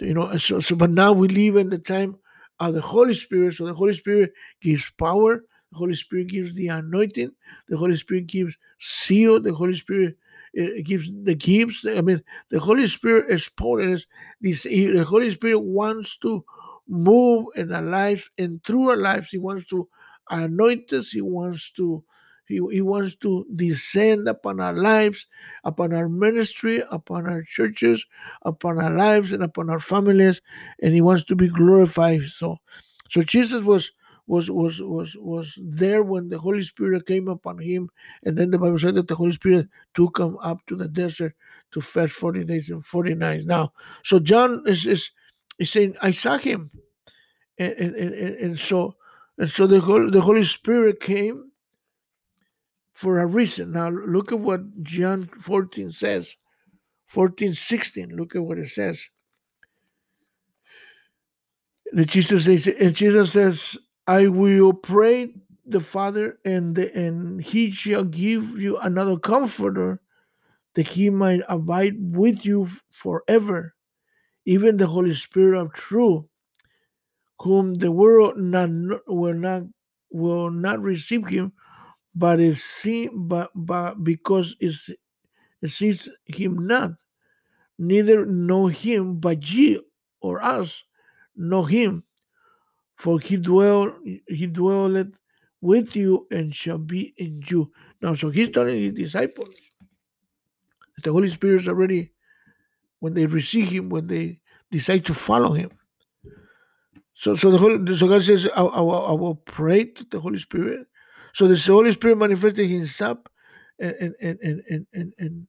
You 0.00 0.14
know, 0.14 0.36
so, 0.36 0.60
so 0.60 0.76
but 0.76 0.90
now 0.90 1.12
we 1.12 1.28
live 1.28 1.56
in 1.56 1.70
the 1.70 1.78
time 1.78 2.16
of 2.60 2.74
the 2.74 2.80
Holy 2.80 3.14
Spirit. 3.14 3.54
So 3.54 3.66
the 3.66 3.74
Holy 3.74 3.92
Spirit 3.92 4.32
gives 4.60 4.90
power. 4.98 5.44
The 5.72 5.78
Holy 5.78 5.94
Spirit 5.94 6.28
gives 6.28 6.54
the 6.54 6.68
anointing. 6.68 7.32
The 7.68 7.76
Holy 7.76 7.96
Spirit 7.96 8.26
gives 8.26 8.54
seal. 8.78 9.40
The 9.40 9.54
Holy 9.54 9.74
Spirit 9.74 10.16
it 10.54 10.84
gives 10.84 11.10
the 11.24 11.34
gifts. 11.34 11.84
I 11.86 12.00
mean, 12.00 12.22
the 12.50 12.58
Holy 12.58 12.86
Spirit 12.86 13.30
is 13.30 13.48
potent. 13.48 14.06
This 14.40 14.66
eh, 14.66 14.92
the 14.92 15.04
Holy 15.04 15.30
Spirit 15.30 15.60
wants 15.60 16.16
to 16.18 16.44
move 16.88 17.46
in 17.54 17.72
our 17.72 17.82
lives 17.82 18.30
and 18.38 18.62
through 18.64 18.90
our 18.90 18.96
lives. 18.96 19.28
He 19.28 19.38
wants 19.38 19.66
to 19.66 19.88
anoint 20.30 20.92
us. 20.92 21.10
He 21.10 21.20
wants 21.20 21.70
to 21.72 22.02
he, 22.48 22.60
he 22.70 22.80
wants 22.80 23.14
to 23.16 23.46
descend 23.54 24.26
upon 24.26 24.60
our 24.60 24.72
lives, 24.72 25.26
upon 25.64 25.92
our 25.92 26.08
ministry, 26.08 26.82
upon 26.90 27.26
our 27.26 27.42
churches, 27.42 28.04
upon 28.42 28.78
our 28.78 28.90
lives, 28.94 29.32
and 29.32 29.42
upon 29.42 29.70
our 29.70 29.80
families, 29.80 30.40
and 30.82 30.94
he 30.94 31.00
wants 31.00 31.24
to 31.24 31.36
be 31.36 31.48
glorified. 31.48 32.22
So, 32.22 32.56
so 33.10 33.22
Jesus 33.22 33.62
was 33.62 33.92
was 34.26 34.50
was 34.50 34.80
was 34.80 35.16
was 35.18 35.58
there 35.60 36.02
when 36.02 36.28
the 36.28 36.38
Holy 36.38 36.62
Spirit 36.62 37.06
came 37.06 37.28
upon 37.28 37.58
him, 37.58 37.90
and 38.22 38.36
then 38.36 38.50
the 38.50 38.58
Bible 38.58 38.78
said 38.78 38.94
that 38.94 39.08
the 39.08 39.14
Holy 39.14 39.32
Spirit 39.32 39.68
took 39.94 40.18
him 40.18 40.36
up 40.42 40.64
to 40.66 40.76
the 40.76 40.88
desert 40.88 41.34
to 41.72 41.80
fast 41.80 42.12
forty 42.12 42.44
days 42.44 42.70
and 42.70 42.84
forty 42.84 43.14
nights. 43.14 43.44
Now, 43.44 43.72
so 44.04 44.18
John 44.18 44.62
is 44.66 44.86
is, 44.86 45.10
is 45.58 45.70
saying, 45.70 45.96
I 46.02 46.12
saw 46.12 46.38
him, 46.38 46.70
and 47.58 47.72
and, 47.72 47.94
and, 47.94 48.34
and 48.36 48.58
so 48.58 48.96
and 49.38 49.48
so 49.48 49.66
the 49.66 49.80
Holy, 49.80 50.10
the 50.10 50.20
Holy 50.20 50.44
Spirit 50.44 51.00
came 51.00 51.50
for 52.98 53.20
a 53.20 53.26
reason. 53.26 53.70
Now 53.70 53.90
look 53.90 54.32
at 54.32 54.40
what 54.40 54.82
John 54.82 55.22
14 55.22 55.92
says. 55.92 56.34
14, 57.06 57.54
16. 57.54 58.08
Look 58.08 58.34
at 58.34 58.42
what 58.42 58.58
it 58.58 58.70
says. 58.70 59.00
The 61.92 62.04
Jesus 62.04 62.46
says, 62.46 62.66
and 62.66 62.96
Jesus 62.96 63.30
says, 63.32 63.76
I 64.08 64.26
will 64.26 64.72
pray 64.72 65.32
the 65.64 65.78
Father, 65.78 66.40
and 66.44 66.74
the, 66.74 66.92
and 66.92 67.40
He 67.40 67.70
shall 67.70 68.02
give 68.02 68.60
you 68.60 68.76
another 68.78 69.16
Comforter, 69.16 70.00
that 70.74 70.88
He 70.88 71.08
might 71.08 71.42
abide 71.48 71.94
with 72.00 72.44
you 72.44 72.68
forever, 72.90 73.74
even 74.44 74.76
the 74.76 74.88
Holy 74.88 75.14
Spirit 75.14 75.56
of 75.56 75.72
truth, 75.72 76.24
whom 77.38 77.74
the 77.74 77.92
world 77.92 78.38
not, 78.38 78.70
will 79.06 79.34
not 79.34 79.62
will 80.10 80.50
not 80.50 80.82
receive 80.82 81.28
Him, 81.28 81.52
but 82.18 82.40
it 82.40 82.56
seen, 82.56 83.28
but 83.28 83.50
but 83.54 84.02
because 84.02 84.56
it 84.60 84.74
sees 85.66 86.08
Him 86.26 86.66
not, 86.66 86.92
neither 87.78 88.26
know 88.26 88.66
Him, 88.66 89.20
but 89.20 89.48
ye 89.50 89.80
or 90.20 90.42
us 90.42 90.82
know 91.36 91.64
Him 91.64 92.04
for 92.98 93.20
he 93.20 93.36
dwell 93.36 93.94
he 94.26 94.46
dwelleth 94.46 95.14
with 95.60 95.96
you 95.96 96.26
and 96.30 96.54
shall 96.54 96.78
be 96.78 97.14
in 97.16 97.42
you. 97.46 97.70
Now, 98.02 98.14
so 98.14 98.28
he's 98.28 98.50
telling 98.50 98.82
his 98.82 98.94
disciples 98.94 99.48
the 101.02 101.12
Holy 101.12 101.28
Spirit 101.28 101.62
is 101.62 101.68
already 101.68 102.12
when 102.98 103.14
they 103.14 103.26
receive 103.26 103.68
him, 103.68 103.88
when 103.88 104.08
they 104.08 104.40
decide 104.72 105.04
to 105.06 105.14
follow 105.14 105.52
him. 105.52 105.70
So, 107.14 107.36
so 107.36 107.52
the 107.52 107.58
Holy, 107.58 107.96
so 107.96 108.08
God 108.08 108.24
says, 108.24 108.48
I, 108.56 108.62
I, 108.62 108.80
I 108.80 109.12
will 109.12 109.36
pray 109.36 109.84
to 109.84 110.04
the 110.04 110.18
Holy 110.18 110.38
Spirit. 110.38 110.88
So 111.34 111.48
the 111.48 111.56
Holy 111.56 111.92
Spirit 111.92 112.18
manifested 112.18 112.68
Himself 112.68 113.18
in, 113.78 114.14
in, 114.20 114.38
in, 114.42 114.86
in, 114.92 115.12
in, 115.18 115.46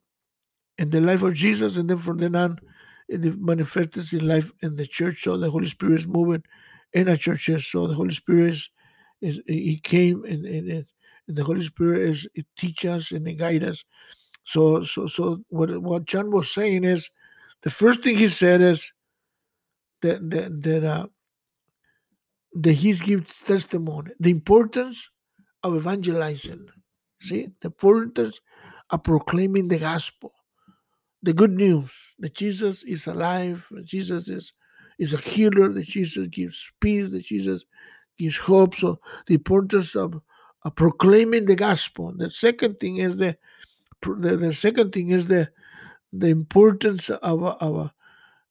in, 0.77 0.89
the 0.89 1.01
life 1.01 1.23
of 1.23 1.33
Jesus, 1.33 1.77
and 1.77 1.89
then 1.89 1.97
from 1.97 2.17
then 2.17 2.35
on, 2.35 2.59
it 3.07 3.39
manifests 3.39 4.13
in 4.13 4.27
life 4.27 4.51
in 4.61 4.75
the 4.75 4.85
church. 4.85 5.23
So 5.23 5.37
the 5.37 5.49
Holy 5.49 5.67
Spirit 5.67 6.01
is 6.01 6.07
moving 6.07 6.43
in 6.93 7.09
our 7.09 7.17
churches. 7.17 7.67
So 7.67 7.87
the 7.87 7.95
Holy 7.95 8.13
Spirit 8.13 8.51
is, 8.51 8.69
is 9.21 9.39
He 9.47 9.79
came 9.83 10.23
and, 10.25 10.45
and, 10.45 10.69
and 10.69 10.85
the 11.27 11.43
Holy 11.43 11.61
Spirit 11.61 12.09
is 12.09 12.27
it 12.33 12.45
teach 12.57 12.85
us 12.85 13.11
and 13.11 13.27
it 13.27 13.35
guide 13.35 13.63
us. 13.63 13.83
So 14.45 14.83
so 14.83 15.05
so 15.07 15.41
what 15.49 15.81
what 15.81 16.05
John 16.05 16.31
was 16.31 16.51
saying 16.51 16.83
is 16.83 17.09
the 17.61 17.69
first 17.69 18.01
thing 18.01 18.17
he 18.17 18.29
said 18.29 18.61
is 18.61 18.91
that 20.01 20.27
that 20.31 20.63
that 20.63 20.83
uh, 20.83 21.07
that 22.53 22.73
he 22.73 22.93
gives 22.93 23.41
testimony, 23.41 24.11
the 24.19 24.31
importance 24.31 25.09
of 25.63 25.75
evangelizing. 25.75 26.67
See 27.21 27.49
the 27.61 27.67
importance 27.67 28.39
are 28.89 28.99
proclaiming 28.99 29.67
the 29.67 29.77
gospel, 29.77 30.33
the 31.21 31.33
good 31.33 31.51
news 31.51 31.93
that 32.19 32.35
Jesus 32.35 32.83
is 32.83 33.07
alive, 33.07 33.67
Jesus 33.83 34.27
is 34.29 34.53
is 34.97 35.13
a 35.13 35.17
healer, 35.17 35.69
that 35.69 35.87
Jesus 35.87 36.27
gives 36.27 36.71
peace, 36.81 37.11
that 37.11 37.23
Jesus 37.25 37.63
gives 38.17 38.37
hope. 38.37 38.75
So 38.75 38.99
the 39.27 39.35
importance 39.35 39.95
of, 39.95 40.21
of 40.63 40.75
proclaiming 40.75 41.45
the 41.45 41.55
gospel. 41.55 42.13
The 42.15 42.29
second 42.29 42.79
thing 42.79 42.97
is 42.97 43.17
the 43.17 43.37
the, 44.01 44.37
the 44.37 44.53
second 44.53 44.93
thing 44.93 45.09
is 45.09 45.27
the 45.27 45.49
the 46.13 46.27
importance 46.27 47.09
of 47.09 47.43
of, 47.43 47.91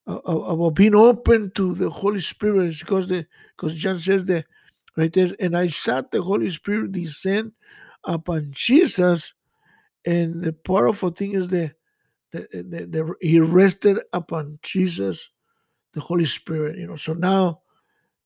of, 0.07 0.61
of 0.61 0.73
being 0.73 0.95
open 0.95 1.51
to 1.55 1.73
the 1.75 1.89
Holy 1.89 2.19
Spirit 2.19 2.75
because 2.79 3.07
the 3.07 3.25
because 3.55 3.77
John 3.77 3.99
says 3.99 4.25
that 4.25 4.45
right 4.95 5.11
there, 5.11 5.29
and 5.39 5.55
I 5.55 5.67
saw 5.67 6.01
the 6.01 6.21
Holy 6.21 6.49
Spirit 6.49 6.91
descend 6.91 7.53
upon 8.03 8.51
Jesus, 8.51 9.33
and 10.05 10.43
the 10.43 10.53
powerful 10.53 11.11
thing 11.11 11.33
is 11.33 11.47
that 11.49 11.73
the, 12.31 12.47
the, 12.51 12.85
the, 12.85 13.13
he 13.21 13.39
rested 13.39 13.99
upon 14.13 14.59
Jesus 14.61 15.29
the 15.93 16.01
Holy 16.01 16.25
Spirit, 16.25 16.77
you 16.77 16.87
know. 16.87 16.95
So 16.95 17.13
now, 17.13 17.61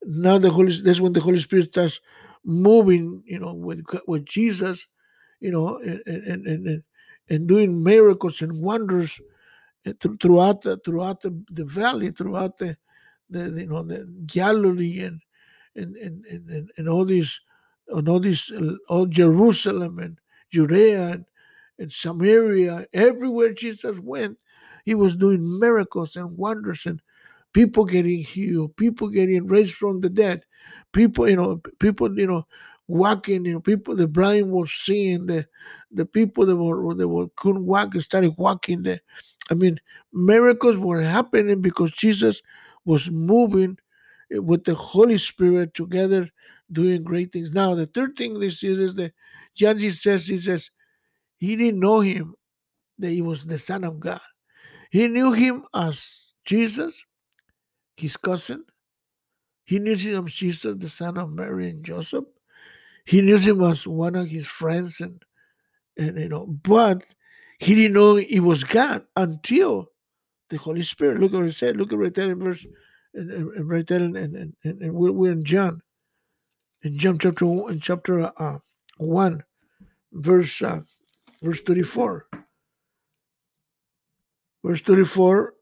now 0.04 0.38
the 0.38 0.50
Holy 0.50 0.78
that's 0.82 1.00
when 1.00 1.14
the 1.14 1.22
Holy 1.22 1.40
Spirit 1.40 1.70
starts 1.70 2.00
moving, 2.44 3.24
you 3.26 3.40
know, 3.40 3.54
with 3.54 3.84
with 4.08 4.26
Jesus, 4.26 4.86
you 5.40 5.52
know, 5.52 5.78
and 5.78 6.02
and 6.06 6.48
and, 6.48 6.84
and 7.30 7.48
doing 7.48 7.84
miracles 7.84 8.42
and 8.42 8.62
wonders 8.62 9.20
eh, 9.86 9.94
throughout 10.22 10.62
the 10.62 10.78
throughout 10.84 11.22
the, 11.22 11.44
the 11.50 11.66
valley, 11.66 12.12
throughout 12.12 12.58
the 12.58 12.78
the 13.30 13.44
you 13.62 13.68
know 13.68 13.84
the 13.84 14.06
Galilee 14.26 15.00
and 15.00 15.22
and 15.76 15.96
and 15.98 16.26
and, 16.26 16.70
and 16.78 16.90
all 16.90 17.06
these 17.06 17.40
and 17.90 18.10
all 18.10 18.20
these 18.20 18.52
uh, 18.52 18.76
all 18.90 19.06
Jerusalem 19.06 20.00
and 20.00 20.20
Judea 20.52 21.10
and, 21.10 21.26
and 21.80 21.92
Samaria, 21.92 22.88
everywhere 22.94 23.54
Jesus 23.54 24.00
went, 24.00 24.38
he 24.86 24.96
was 24.96 25.16
doing 25.16 25.60
miracles 25.60 26.16
and 26.16 26.38
wonders 26.38 26.86
and 26.86 27.02
people 27.54 27.86
getting 27.86 28.24
healed, 28.24 28.76
people 28.78 29.10
getting 29.10 29.48
raised 29.48 29.76
from 29.76 30.02
the 30.02 30.10
dead, 30.10 30.44
people, 30.94 31.30
you 31.30 31.36
know, 31.36 31.62
people, 31.80 32.18
you 32.18 32.28
know, 32.28 32.46
walking, 32.88 33.46
you 33.46 33.54
know, 33.54 33.60
people, 33.60 33.96
the 33.96 34.08
blind 34.08 34.52
were 34.52 34.68
seeing, 34.68 35.28
the 35.28 35.48
the 35.92 36.06
people 36.06 36.46
that 36.46 36.56
were 36.56 36.96
that 36.96 37.08
were 37.08 37.28
couldn't 37.36 37.66
walk 37.66 37.96
started 38.02 38.34
walking. 38.38 38.84
The, 38.84 39.00
I 39.50 39.56
mean, 39.56 39.80
miracles 40.12 40.78
were 40.78 41.02
happening 41.02 41.62
because 41.62 41.92
Jesus 41.92 42.42
was 42.86 43.10
moving 43.12 43.78
Eh, 44.32 44.38
with 44.38 44.64
the 44.64 44.76
Holy 44.76 45.18
Spirit 45.18 45.74
together 45.74 46.30
doing 46.72 47.04
great 47.04 47.32
things. 47.32 47.52
Now, 47.52 47.76
the 47.76 47.88
third 47.88 48.16
thing 48.16 48.40
this 48.40 48.64
is, 48.64 48.80
is 48.80 48.96
that 48.96 49.14
John 49.56 49.80
says, 49.80 50.28
he 50.28 50.38
says, 50.38 50.70
he 51.38 51.56
didn't 51.56 51.80
know 51.80 52.00
him 52.00 52.36
that 53.00 53.10
he 53.10 53.22
was 53.22 53.46
the 53.46 53.58
Son 53.60 53.84
of 53.84 54.00
God. 54.00 54.22
He 54.94 55.08
knew 55.08 55.34
him 55.34 55.66
as 55.74 56.34
Jesus, 56.46 57.02
his 57.98 58.16
cousin. 58.16 58.64
He 59.66 59.80
knew 59.80 59.96
him 59.96 60.28
as 60.28 60.34
Jesus, 60.34 60.78
the 60.78 60.88
son 60.88 61.18
of 61.18 61.32
Mary 61.32 61.70
and 61.70 61.84
Joseph. 61.84 62.26
He 63.06 63.22
knew 63.22 63.40
him 63.40 63.64
as 63.64 63.88
one 63.88 64.16
of 64.16 64.28
his 64.28 64.48
friends, 64.48 65.00
and, 65.00 65.24
and 65.98 66.18
you 66.18 66.30
know, 66.30 66.46
but 66.46 67.04
he 67.58 67.74
didn't 67.74 67.94
know 67.94 68.18
he 68.18 68.40
was 68.40 68.64
God 68.64 69.04
until 69.16 69.90
the 70.52 70.58
Holy 70.58 70.84
Spirit. 70.84 71.20
Look 71.20 71.34
what 71.34 71.46
he 71.46 71.52
said. 71.52 71.76
Look 71.76 71.92
at 71.92 71.98
right 71.98 72.14
there 72.14 72.32
in 72.32 72.40
verse, 72.40 72.64
and, 73.14 73.32
and 73.32 73.70
right 73.70 73.86
there, 73.88 74.02
and, 74.02 74.16
and, 74.18 74.54
and, 74.64 74.94
we're, 74.94 75.12
we're 75.12 75.32
in 75.32 75.44
John, 75.44 75.82
in 76.82 76.98
John 76.98 77.18
chapter 77.18 77.46
in 77.46 77.80
chapter 77.80 78.32
uh, 78.38 78.60
one, 78.98 79.44
verse 80.12 80.62
uh, 80.62 80.82
verse 81.42 81.62
thirty 81.62 81.84
four. 81.84 82.28
Verse 84.64 84.82
34, 84.82 85.54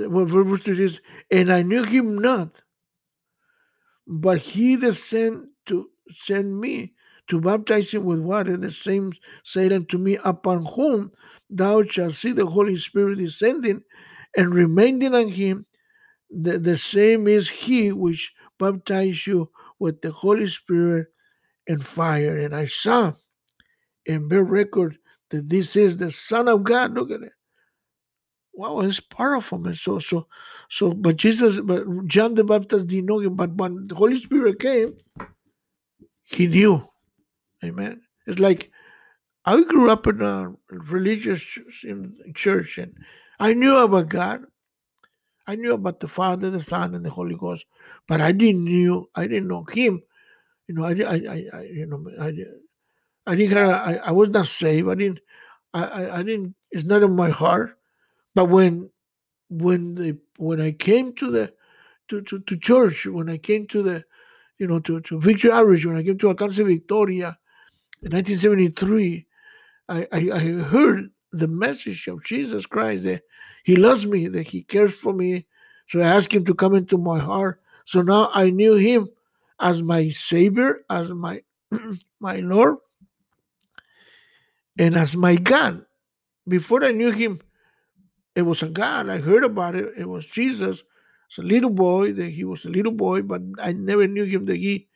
well, 0.00 0.26
verse 0.26 0.60
30 0.60 0.76
says, 0.76 1.00
And 1.30 1.50
I 1.50 1.62
knew 1.62 1.84
him 1.84 2.18
not, 2.18 2.50
but 4.06 4.38
he 4.38 4.76
that 4.76 4.94
sent 4.94 5.46
to 5.66 5.88
send 6.10 6.60
me 6.60 6.92
to 7.28 7.40
baptize 7.40 7.92
him 7.92 8.04
with 8.04 8.20
water, 8.20 8.56
the 8.56 8.70
same 8.70 9.12
said 9.44 9.72
unto 9.72 9.96
me, 9.96 10.18
Upon 10.24 10.66
whom 10.66 11.12
thou 11.48 11.84
shalt 11.84 12.16
see 12.16 12.32
the 12.32 12.46
Holy 12.46 12.76
Spirit 12.76 13.18
descending 13.18 13.82
and 14.36 14.54
remaining 14.54 15.14
on 15.14 15.28
him, 15.28 15.64
the, 16.32 16.58
the 16.58 16.78
same 16.78 17.28
is 17.28 17.48
he 17.48 17.92
which 17.92 18.32
baptized 18.58 19.26
you 19.26 19.50
with 19.78 20.00
the 20.00 20.10
Holy 20.10 20.46
Spirit 20.46 21.08
and 21.68 21.84
fire. 21.84 22.36
And 22.36 22.54
I 22.54 22.66
saw 22.66 23.12
and 24.06 24.28
bear 24.28 24.44
record 24.44 24.98
that 25.30 25.48
this 25.48 25.76
is 25.76 25.96
the 25.96 26.10
Son 26.10 26.48
of 26.48 26.64
God. 26.64 26.94
Look 26.94 27.10
at 27.10 27.22
it 27.22 27.32
wow, 28.52 28.80
it's 28.80 29.00
powerful, 29.00 29.58
man. 29.58 29.74
So, 29.74 29.98
so, 29.98 30.26
so, 30.68 30.92
but 30.92 31.16
Jesus, 31.16 31.60
but 31.60 31.84
John 32.06 32.34
the 32.34 32.44
Baptist 32.44 32.86
didn't 32.88 33.06
know 33.06 33.18
him, 33.18 33.34
but 33.34 33.52
when 33.54 33.86
the 33.86 33.94
Holy 33.94 34.16
Spirit 34.16 34.60
came, 34.60 34.96
he 36.24 36.46
knew. 36.46 36.86
Amen. 37.64 38.02
It's 38.26 38.38
like 38.38 38.70
I 39.44 39.62
grew 39.62 39.90
up 39.90 40.06
in 40.06 40.20
a 40.22 40.52
religious 40.68 41.58
in 41.82 42.16
church, 42.34 42.78
and 42.78 42.96
I 43.38 43.54
knew 43.54 43.76
about 43.76 44.08
God. 44.08 44.44
I 45.46 45.56
knew 45.56 45.74
about 45.74 46.00
the 46.00 46.08
Father, 46.08 46.50
the 46.50 46.62
Son, 46.62 46.94
and 46.94 47.04
the 47.04 47.10
Holy 47.10 47.36
Ghost, 47.36 47.66
but 48.06 48.20
I 48.20 48.32
didn't 48.32 48.64
knew. 48.64 49.08
I 49.14 49.26
didn't 49.26 49.48
know 49.48 49.64
Him. 49.64 50.02
You 50.68 50.74
know, 50.74 50.84
I, 50.84 50.90
I, 50.90 51.46
I, 51.52 51.62
you 51.62 51.86
know, 51.86 52.04
I, 52.20 52.32
I 53.26 53.34
didn't. 53.34 53.58
I, 53.58 53.96
I 53.96 54.10
was 54.12 54.30
not 54.30 54.46
saved. 54.46 54.88
I 54.88 54.94
didn't. 54.94 55.20
I, 55.74 55.84
I, 55.84 56.18
I 56.18 56.22
didn't. 56.22 56.54
It's 56.70 56.84
not 56.84 57.02
in 57.02 57.16
my 57.16 57.30
heart. 57.30 57.76
But 58.34 58.46
when 58.46 58.90
when 59.48 59.94
the 59.94 60.18
when 60.38 60.60
I 60.60 60.72
came 60.72 61.14
to 61.16 61.30
the 61.30 61.52
to, 62.08 62.22
to, 62.22 62.40
to 62.40 62.56
church, 62.56 63.06
when 63.06 63.28
I 63.28 63.38
came 63.38 63.66
to 63.68 63.82
the 63.82 64.04
you 64.58 64.66
know 64.66 64.80
to, 64.80 65.00
to 65.00 65.20
Victory 65.20 65.50
when 65.50 65.96
I 65.96 66.02
came 66.02 66.18
to 66.18 66.28
Alcance 66.28 66.64
Victoria 66.64 67.38
in 68.02 68.12
1973, 68.12 69.26
I, 69.88 70.06
I, 70.12 70.30
I 70.32 70.38
heard 70.62 71.10
the 71.32 71.48
message 71.48 72.06
of 72.08 72.24
Jesus 72.24 72.66
Christ 72.66 73.04
that 73.04 73.22
He 73.64 73.76
loves 73.76 74.06
me, 74.06 74.28
that 74.28 74.48
He 74.48 74.62
cares 74.62 74.94
for 74.94 75.12
me. 75.12 75.46
So 75.88 76.00
I 76.00 76.08
asked 76.08 76.32
Him 76.32 76.44
to 76.46 76.54
come 76.54 76.74
into 76.74 76.98
my 76.98 77.18
heart. 77.18 77.60
So 77.84 78.02
now 78.02 78.30
I 78.32 78.50
knew 78.50 78.74
Him 78.74 79.08
as 79.60 79.82
my 79.82 80.08
Savior, 80.08 80.84
as 80.90 81.12
my 81.12 81.42
my 82.20 82.36
Lord, 82.36 82.76
and 84.78 84.96
as 84.96 85.16
my 85.16 85.36
God. 85.36 85.84
Before 86.48 86.84
I 86.84 86.92
knew 86.92 87.10
Him, 87.12 87.40
it 88.34 88.42
was 88.42 88.62
a 88.62 88.68
God. 88.68 89.08
I 89.08 89.18
heard 89.18 89.44
about 89.44 89.74
it. 89.74 89.92
It 89.96 90.08
was 90.08 90.26
Jesus. 90.26 90.82
It's 91.28 91.38
a 91.38 91.42
little 91.42 91.70
boy. 91.70 92.12
That 92.12 92.30
he 92.30 92.44
was 92.44 92.64
a 92.64 92.68
little 92.68 92.92
boy, 92.92 93.22
but 93.22 93.42
I 93.58 93.72
never 93.72 94.06
knew 94.06 94.24
him 94.24 94.44
that 94.44 94.56
he 94.56 94.88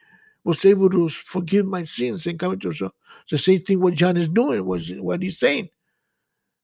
was 0.45 0.65
able 0.65 0.89
to 0.91 1.09
forgive 1.09 1.67
my 1.67 1.85
sins 1.85 2.27
and 2.27 2.39
come 2.39 2.59
to 2.59 2.73
so 2.73 2.93
the 3.31 3.37
same 3.37 3.61
thing 3.61 3.81
what 3.81 3.95
John 3.95 4.17
is 4.17 4.29
doing 4.29 4.65
was 4.65 4.91
what 4.93 5.23
he's 5.23 5.39
saying. 5.39 5.69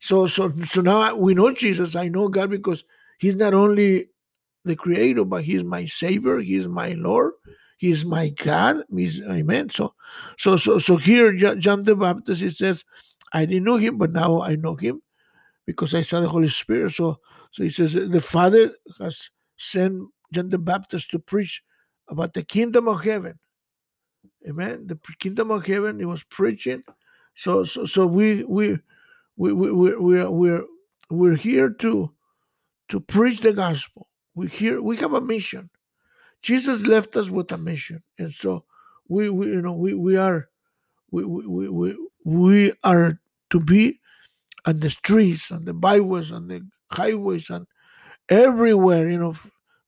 So 0.03 0.27
so 0.27 0.53
so 0.65 0.81
now 0.81 1.15
we 1.15 1.33
know 1.33 1.53
Jesus. 1.53 1.95
I 1.95 2.09
know 2.09 2.29
God 2.29 2.51
because 2.51 2.83
He's 3.21 3.37
not 3.37 3.55
only 3.55 4.09
the 4.65 4.75
Creator, 4.75 5.25
but 5.25 5.45
He's 5.45 5.63
my 5.63 5.85
Savior. 5.85 6.41
He's 6.41 6.67
my 6.67 6.95
Lord. 6.95 7.35
He's 7.79 8.05
my 8.05 8.31
God. 8.31 8.83
He's, 8.91 9.21
amen. 9.23 9.71
So 9.71 9.95
so 10.39 10.57
so 10.57 10.81
so 10.81 10.97
here 10.97 11.33
John 11.55 11.85
the 11.85 11.95
Baptist 11.95 12.43
he 12.43 12.51
says, 12.51 12.85
I 13.33 13.45
didn't 13.45 13.63
know 13.63 13.77
Him, 13.77 13.97
but 13.97 14.11
now 14.11 14.43
I 14.43 14.57
know 14.57 14.75
Him 14.75 15.03
because 15.67 15.95
I 15.95 16.01
saw 16.03 16.21
the 16.21 16.29
Holy 16.29 16.49
Spirit. 16.49 16.95
So, 16.95 17.21
so 17.53 17.63
he 17.63 17.71
says 17.71 17.93
the 17.93 18.21
Father 18.21 18.73
has 18.99 19.31
sent 19.57 20.09
John 20.33 20.49
the 20.49 20.59
Baptist 20.59 21.13
to 21.13 21.21
preach 21.21 21.63
about 22.09 22.35
the 22.35 22.43
kingdom 22.43 22.89
of 22.89 23.05
heaven. 23.05 23.39
Amen. 24.49 24.89
The 24.89 24.99
kingdom 25.21 25.53
of 25.53 25.65
heaven. 25.65 26.01
He 26.01 26.05
was 26.05 26.25
preaching. 26.25 26.83
So, 27.37 27.63
so, 27.65 27.85
so 27.85 28.05
we 28.05 28.43
we 28.43 28.79
we 29.37 29.53
we 29.53 29.71
we 29.73 29.97
we're 29.97 30.31
we're 30.31 30.65
we're 31.11 31.37
here 31.37 31.71
to 31.71 32.11
to 32.89 33.01
preach 33.01 33.41
the 33.41 33.53
gospel. 33.53 34.09
We 34.35 34.49
here 34.49 34.81
we 34.83 34.97
have 34.99 35.15
a 35.15 35.21
mission. 35.21 35.71
Jesus 36.43 36.87
left 36.87 37.17
us 37.17 37.29
with 37.31 37.53
a 37.53 37.59
mission, 37.59 38.03
and 38.19 38.33
so 38.33 38.65
we, 39.09 39.31
we 39.31 39.47
you 39.47 39.63
know 39.63 39.75
we 39.75 39.95
we 39.95 40.17
are 40.17 40.49
we 41.11 41.25
we 41.25 41.69
we, 41.69 41.97
we 42.25 42.73
are 42.83 43.19
to 43.51 43.61
be 43.61 44.01
on 44.65 44.81
the 44.81 44.91
streets, 44.91 45.51
on 45.51 45.65
the 45.65 45.73
byways, 45.75 46.33
on 46.33 46.49
the 46.49 46.63
highways, 46.91 47.51
and 47.51 47.67
everywhere, 48.29 49.11
you 49.11 49.19
know, 49.19 49.35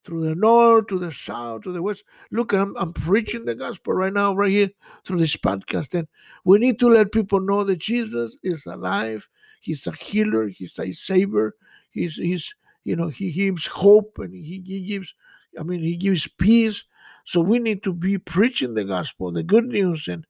through 0.05 0.23
the 0.27 0.35
north, 0.35 0.87
to 0.87 0.99
the 0.99 1.11
south, 1.11 1.63
to 1.63 1.71
the 1.71 1.81
west. 1.81 2.03
Look, 2.31 2.53
I'm, 2.53 2.75
I'm 2.77 2.93
preaching 2.93 3.45
the 3.45 3.55
gospel 3.55 3.93
right 3.93 4.13
now, 4.13 4.33
right 4.35 4.51
here 4.51 4.69
through 5.03 5.19
this 5.19 5.35
podcast. 5.35 5.93
And 5.93 6.07
we 6.43 6.59
need 6.59 6.79
to 6.79 6.89
let 6.89 7.11
people 7.11 7.39
know 7.39 7.63
that 7.63 7.79
Jesus 7.79 8.37
is 8.43 8.65
alive. 8.65 9.27
He's 9.61 9.85
a 9.87 9.91
healer. 9.91 10.47
He's 10.47 10.77
a 10.79 10.91
savior. 10.91 11.55
He's, 11.91 12.15
he's 12.15 12.53
you 12.83 12.95
know, 12.95 13.07
he 13.09 13.31
gives 13.31 13.65
hope 13.65 14.17
and 14.19 14.33
he, 14.33 14.61
he 14.65 14.81
gives, 14.81 15.13
I 15.59 15.63
mean, 15.63 15.81
he 15.81 15.95
gives 15.95 16.27
peace. 16.27 16.83
So 17.23 17.41
we 17.41 17.57
need 17.57 17.81
to 17.83 17.93
be 17.93 18.19
preaching 18.19 18.75
the 18.75 18.83
gospel, 18.83 19.31
the 19.31 19.43
good 19.43 19.65
news, 19.65 20.07
and 20.07 20.25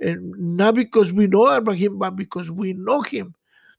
and 0.00 0.32
not 0.56 0.74
because 0.74 1.12
we 1.12 1.26
know 1.26 1.46
about 1.54 1.76
him, 1.76 1.98
but 1.98 2.16
because 2.16 2.50
we 2.50 2.72
know 2.72 3.02
him 3.02 3.34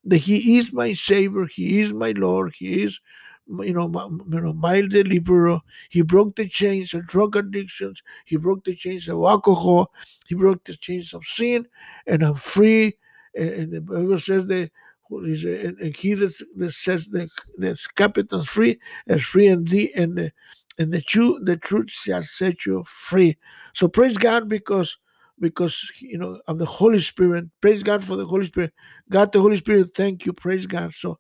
that 0.06 0.18
He 0.18 0.58
is 0.58 0.74
my 0.74 0.94
Savior, 0.94 1.46
He 1.46 1.80
is 1.82 1.94
my 1.94 2.12
Lord, 2.12 2.54
He 2.58 2.84
is, 2.84 3.00
you 3.48 3.74
know, 3.74 3.88
you 4.30 4.42
know, 4.42 4.54
my 4.54 4.82
deliverer. 4.82 5.60
He 5.90 6.02
broke 6.02 6.36
the 6.36 6.48
chains 6.48 6.94
of 6.94 7.08
drug 7.08 7.36
addictions. 7.36 8.02
He 8.26 8.38
broke 8.38 8.64
the 8.64 8.76
chains 8.76 9.08
of 9.08 9.18
alcohol. 9.20 9.92
He 10.28 10.36
broke 10.36 10.64
the 10.64 10.76
chains 10.76 11.14
of 11.14 11.26
sin, 11.26 11.68
and 12.08 12.24
I'm 12.24 12.36
free. 12.36 12.98
And, 13.36 13.50
and 13.50 13.74
the 13.74 13.82
Bible 13.82 14.20
says 14.20 14.46
that 14.48 14.72
and 15.12 15.96
he 15.98 16.14
that, 16.14 16.34
that 16.56 16.72
says 16.72 17.08
the 17.08 17.30
the 17.58 17.78
captain's 17.96 18.48
free 18.48 18.80
is 19.08 19.24
free 19.24 19.48
indeed, 19.48 19.92
and 19.96 20.18
the 20.18 20.32
and 20.80 20.94
the 20.94 21.02
truth 21.02 21.42
the 21.44 21.58
truth 21.58 21.92
shall 21.92 22.24
set 22.24 22.66
you 22.66 22.84
free. 22.88 23.38
So 23.74 23.90
praise 23.90 24.18
God 24.18 24.48
because 24.48 24.98
because 25.42 25.92
you 26.00 26.18
know 26.18 26.40
of 26.48 26.60
the 26.60 26.66
Holy 26.66 27.00
Spirit. 27.00 27.46
Praise 27.60 27.84
God 27.84 28.04
for 28.06 28.16
the 28.16 28.26
Holy 28.26 28.46
Spirit. 28.46 28.72
God, 29.10 29.34
the 29.34 29.42
Holy 29.42 29.58
Spirit, 29.58 29.94
thank 29.96 30.26
you. 30.26 30.32
Praise 30.32 30.66
God. 30.66 30.94
So, 30.94 31.20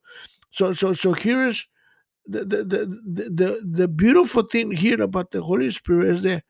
so, 0.51 0.71
so, 0.71 0.93
so 0.93 1.13
here 1.13 1.45
is 1.45 1.65
the 2.27 2.45
the 2.45 2.63
the 2.63 2.85
the, 3.29 3.59
the 3.63 3.87
beautiful 3.87 4.43
thing 4.43 4.71
here 4.71 5.01
about 5.01 5.31
the 5.31 5.41
Holy 5.41 5.69
Spirit 5.71 6.17
is 6.17 6.23
that 6.23 6.43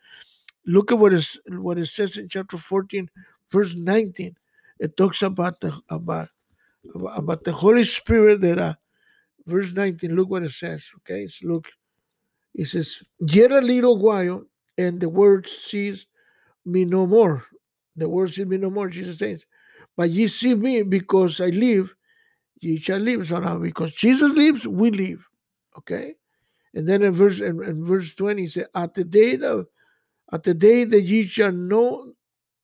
look 0.65 0.91
at 0.91 0.99
what 0.99 1.13
is 1.13 1.39
what 1.47 1.77
it 1.77 1.87
says 1.87 2.17
in 2.17 2.29
chapter 2.29 2.57
14, 2.57 3.09
verse 3.49 3.75
19. 3.75 4.35
It 4.79 4.97
talks 4.97 5.21
about 5.21 5.59
the 5.59 5.79
about 5.89 6.29
about 6.95 7.43
the 7.43 7.53
Holy 7.53 7.83
Spirit 7.83 8.41
that 8.41 8.57
uh, 8.57 8.75
verse 9.45 9.73
19. 9.73 10.15
Look 10.15 10.29
what 10.29 10.43
it 10.43 10.51
says. 10.51 10.85
Okay, 10.97 11.27
so 11.27 11.47
look. 11.47 11.67
It 12.53 12.67
says, 12.67 12.99
Yet 13.19 13.51
a 13.51 13.61
little 13.61 13.97
while, 13.97 14.43
and 14.77 14.99
the 14.99 15.09
word 15.09 15.47
sees 15.47 16.05
me 16.65 16.85
no 16.85 17.07
more. 17.07 17.45
The 17.95 18.09
word 18.09 18.33
sees 18.33 18.45
me 18.45 18.57
no 18.57 18.69
more, 18.69 18.89
Jesus 18.89 19.19
says. 19.19 19.45
But 19.95 20.09
ye 20.09 20.27
see 20.27 20.55
me 20.55 20.83
because 20.83 21.39
I 21.39 21.47
live, 21.47 21.93
ye 22.59 22.77
shall 22.77 22.99
live. 22.99 23.27
So 23.27 23.39
now 23.39 23.57
because 23.57 23.93
Jesus 23.93 24.31
lives, 24.33 24.67
we 24.67 24.91
live. 24.91 25.27
Okay? 25.77 26.15
And 26.73 26.87
then 26.87 27.03
in 27.03 27.13
verse 27.13 27.39
in, 27.39 27.63
in 27.63 27.85
verse 27.85 28.13
20, 28.15 28.41
he 28.41 28.47
said, 28.47 28.67
At 28.73 28.93
the 28.93 29.03
day 29.03 29.35
of 29.37 29.67
at 30.31 30.43
the 30.43 30.53
day 30.53 30.85
that 30.85 31.01
ye 31.01 31.27
shall 31.27 31.51
know 31.51 32.13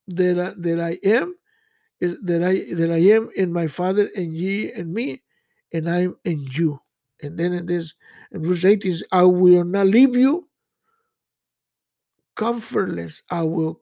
that 0.08 0.40
I, 0.40 0.54
that 0.58 0.80
I 0.80 1.00
am, 1.04 1.36
that 2.00 2.44
I 2.44 2.74
that 2.74 2.92
I 2.92 3.00
am 3.00 3.30
in 3.36 3.52
my 3.52 3.68
Father 3.68 4.10
and 4.16 4.34
ye 4.34 4.72
and 4.72 4.94
me, 4.94 5.22
and 5.74 5.90
I'm 5.90 6.16
in 6.24 6.48
you. 6.52 6.80
And 7.22 7.38
then 7.38 7.54
in 7.54 7.66
this 7.66 7.94
in 8.32 8.44
verse 8.44 8.64
18, 8.64 9.02
I 9.12 9.24
will 9.24 9.66
not 9.66 9.88
leave 9.88 10.16
you 10.16 10.48
comfortless, 12.38 13.24
I 13.30 13.42
will 13.42 13.82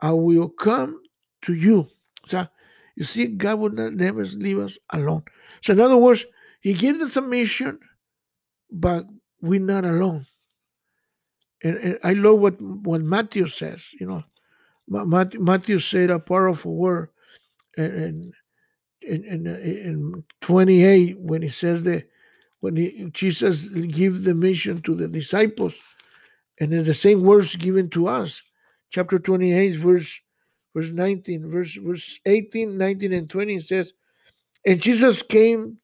I 0.00 0.12
will 0.12 0.48
come 0.48 1.02
to 1.42 1.52
you. 1.52 1.88
So 2.28 2.46
you 2.94 3.04
see, 3.04 3.26
God 3.26 3.58
will 3.58 3.70
not 3.70 3.92
never 3.92 4.24
leave 4.24 4.58
us 4.58 4.78
alone. 4.90 5.24
So 5.62 5.74
in 5.74 5.80
other 5.80 5.98
words, 5.98 6.24
He 6.60 6.72
gives 6.72 7.02
us 7.02 7.16
a 7.16 7.20
mission, 7.20 7.78
but 8.70 9.06
we're 9.40 9.60
not 9.60 9.84
alone. 9.84 10.26
And, 11.62 11.76
and 11.76 11.98
I 12.02 12.12
love 12.14 12.38
what 12.38 12.60
what 12.60 13.02
Matthew 13.02 13.46
says. 13.46 13.84
You 13.98 14.06
know, 14.06 14.24
Matthew, 14.88 15.78
said 15.78 16.10
a 16.10 16.18
powerful 16.18 16.74
word, 16.74 17.10
and 17.76 18.32
in, 19.02 19.24
in, 19.24 19.46
in 19.46 20.24
28 20.40 21.18
when 21.18 21.42
he 21.42 21.48
says 21.48 21.82
that 21.84 22.08
when 22.60 22.76
he, 22.76 23.08
Jesus 23.12 23.68
gives 23.68 24.24
the 24.24 24.34
mission 24.34 24.82
to 24.82 24.94
the 24.94 25.08
disciples, 25.08 25.74
and 26.58 26.72
it's 26.72 26.86
the 26.86 26.94
same 26.94 27.22
words 27.22 27.56
given 27.56 27.88
to 27.90 28.08
us. 28.08 28.42
Chapter 28.90 29.18
28, 29.18 29.76
verse 29.76 30.20
verse 30.74 30.90
19, 30.90 31.48
verse 31.48 31.76
verse 31.76 32.20
18, 32.26 32.76
19, 32.76 33.12
and 33.12 33.30
20 33.30 33.60
says, 33.60 33.92
And 34.64 34.80
Jesus 34.80 35.22
came 35.22 35.78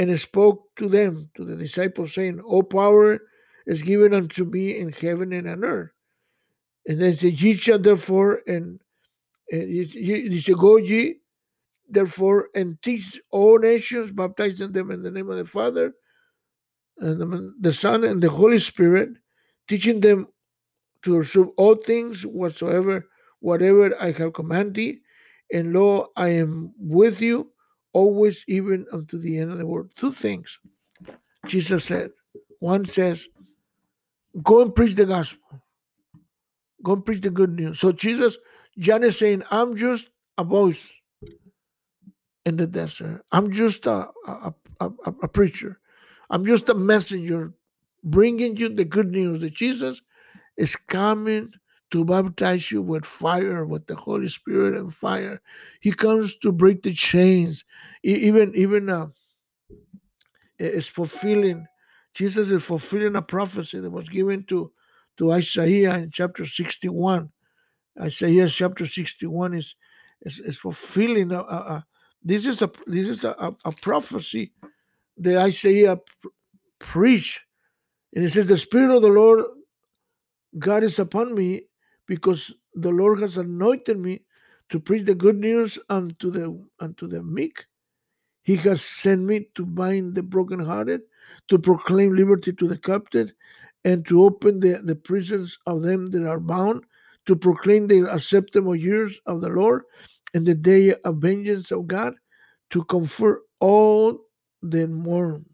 and 0.00 0.18
spoke 0.18 0.74
to 0.76 0.88
them, 0.88 1.28
to 1.34 1.44
the 1.44 1.56
disciples, 1.56 2.14
saying, 2.14 2.40
All 2.40 2.62
power 2.62 3.20
is 3.66 3.82
given 3.82 4.14
unto 4.14 4.46
me 4.46 4.78
in 4.78 4.92
heaven 4.92 5.30
and 5.34 5.46
on 5.46 5.62
earth. 5.62 5.90
And 6.86 6.98
then 6.98 7.18
said, 7.18 7.34
Ye 7.34 7.54
shall 7.54 7.78
therefore 7.78 8.40
and, 8.46 8.80
and 9.52 9.68
ye, 9.68 10.54
go 10.54 10.78
ye 10.78 11.16
therefore 11.86 12.48
and 12.54 12.80
teach 12.80 13.20
all 13.30 13.58
nations, 13.58 14.10
baptizing 14.10 14.72
them 14.72 14.90
in 14.90 15.02
the 15.02 15.10
name 15.10 15.28
of 15.28 15.36
the 15.36 15.44
Father 15.44 15.92
and 16.96 17.52
the 17.60 17.72
Son 17.72 18.02
and 18.04 18.22
the 18.22 18.30
Holy 18.30 18.58
Spirit, 18.58 19.10
teaching 19.68 20.00
them 20.00 20.28
to 21.02 21.18
observe 21.18 21.48
all 21.58 21.74
things 21.74 22.24
whatsoever, 22.24 23.06
whatever 23.40 23.94
I 24.00 24.12
have 24.12 24.32
commanded 24.32 24.74
thee. 24.76 25.00
And 25.52 25.74
lo, 25.74 26.08
I 26.16 26.28
am 26.28 26.72
with 26.78 27.20
you 27.20 27.50
always, 27.92 28.44
even 28.48 28.86
unto 28.92 29.18
the 29.18 29.38
end 29.38 29.52
of 29.52 29.58
the 29.58 29.66
world. 29.66 29.90
Two 29.96 30.12
things 30.12 30.58
Jesus 31.46 31.84
said. 31.84 32.10
One 32.58 32.84
says, 32.84 33.28
Go 34.42 34.62
and 34.62 34.74
preach 34.74 34.94
the 34.94 35.06
gospel. 35.06 35.62
Go 36.82 36.92
and 36.92 37.04
preach 37.04 37.20
the 37.20 37.30
good 37.30 37.50
news. 37.50 37.80
So 37.80 37.92
Jesus, 37.92 38.38
John 38.78 39.02
is 39.02 39.18
saying, 39.18 39.42
I'm 39.50 39.76
just 39.76 40.08
a 40.38 40.44
voice 40.44 40.82
in 42.46 42.56
the 42.56 42.66
desert. 42.66 43.24
I'm 43.32 43.52
just 43.52 43.86
a, 43.86 44.08
a, 44.26 44.54
a, 44.80 44.90
a, 45.22 45.28
preacher. 45.28 45.78
I'm 46.30 46.46
just 46.46 46.68
a 46.68 46.74
messenger 46.74 47.52
bringing 48.02 48.56
you 48.56 48.68
the 48.74 48.84
good 48.84 49.10
news 49.10 49.40
that 49.40 49.54
Jesus 49.54 50.00
is 50.56 50.76
coming 50.76 51.52
to 51.90 52.04
baptize 52.04 52.70
you 52.70 52.82
with 52.82 53.04
fire, 53.04 53.64
with 53.64 53.86
the 53.86 53.96
Holy 53.96 54.28
Spirit 54.28 54.74
and 54.74 54.94
fire. 54.94 55.40
He 55.80 55.92
comes 55.92 56.36
to 56.36 56.52
break 56.52 56.82
the 56.82 56.94
chains. 56.94 57.64
Even 58.02 58.54
even 58.54 58.88
uh, 58.88 59.08
is 60.58 60.86
fulfilling. 60.86 61.66
Jesus 62.14 62.50
is 62.50 62.62
fulfilling 62.62 63.16
a 63.16 63.22
prophecy 63.22 63.80
that 63.80 63.90
was 63.90 64.08
given 64.08 64.44
to 64.44 64.72
to 65.16 65.32
Isaiah 65.32 65.96
in 65.96 66.10
chapter 66.10 66.46
61. 66.46 67.30
Isaiah 68.00 68.48
chapter 68.48 68.86
61 68.86 69.54
is 69.54 69.74
is, 70.22 70.38
is 70.38 70.58
fulfilling 70.58 71.32
a, 71.32 71.40
a, 71.40 71.86
this 72.22 72.46
is 72.46 72.62
a 72.62 72.70
this 72.86 73.08
is 73.08 73.24
a, 73.24 73.54
a, 73.64 73.72
prophecy 73.72 74.52
that 75.16 75.36
Isaiah 75.38 75.98
preach, 76.78 77.40
and 78.14 78.24
it 78.24 78.32
says, 78.32 78.46
"The 78.46 78.58
Spirit 78.58 78.94
of 78.94 79.02
the 79.02 79.08
Lord 79.08 79.44
God 80.58 80.82
is 80.82 80.98
upon 80.98 81.34
me, 81.34 81.62
because 82.10 82.52
the 82.74 82.90
Lord 82.90 83.22
has 83.22 83.36
anointed 83.36 83.96
me 83.96 84.22
to 84.70 84.80
preach 84.80 85.06
the 85.06 85.14
good 85.14 85.36
news 85.36 85.78
unto 85.88 86.28
the 86.32 86.60
unto 86.80 87.06
the 87.06 87.22
meek. 87.22 87.66
He 88.42 88.56
has 88.56 88.82
sent 88.82 89.22
me 89.22 89.46
to 89.54 89.64
bind 89.64 90.16
the 90.16 90.24
brokenhearted, 90.24 91.02
to 91.50 91.58
proclaim 91.58 92.16
liberty 92.16 92.52
to 92.52 92.66
the 92.66 92.78
captive, 92.78 93.30
and 93.84 94.04
to 94.08 94.24
open 94.24 94.58
the, 94.58 94.80
the 94.82 94.96
prisons 94.96 95.56
of 95.66 95.82
them 95.82 96.06
that 96.06 96.26
are 96.26 96.40
bound, 96.40 96.82
to 97.26 97.36
proclaim 97.36 97.86
the 97.86 98.12
acceptable 98.12 98.74
years 98.74 99.20
of 99.26 99.40
the 99.40 99.48
Lord, 99.48 99.84
and 100.34 100.44
the 100.44 100.56
day 100.56 100.92
of 101.04 101.18
vengeance 101.18 101.70
of 101.70 101.86
God 101.86 102.14
to 102.70 102.82
comfort 102.86 103.42
all 103.60 104.18
the 104.62 104.88
mourn. 104.88 105.46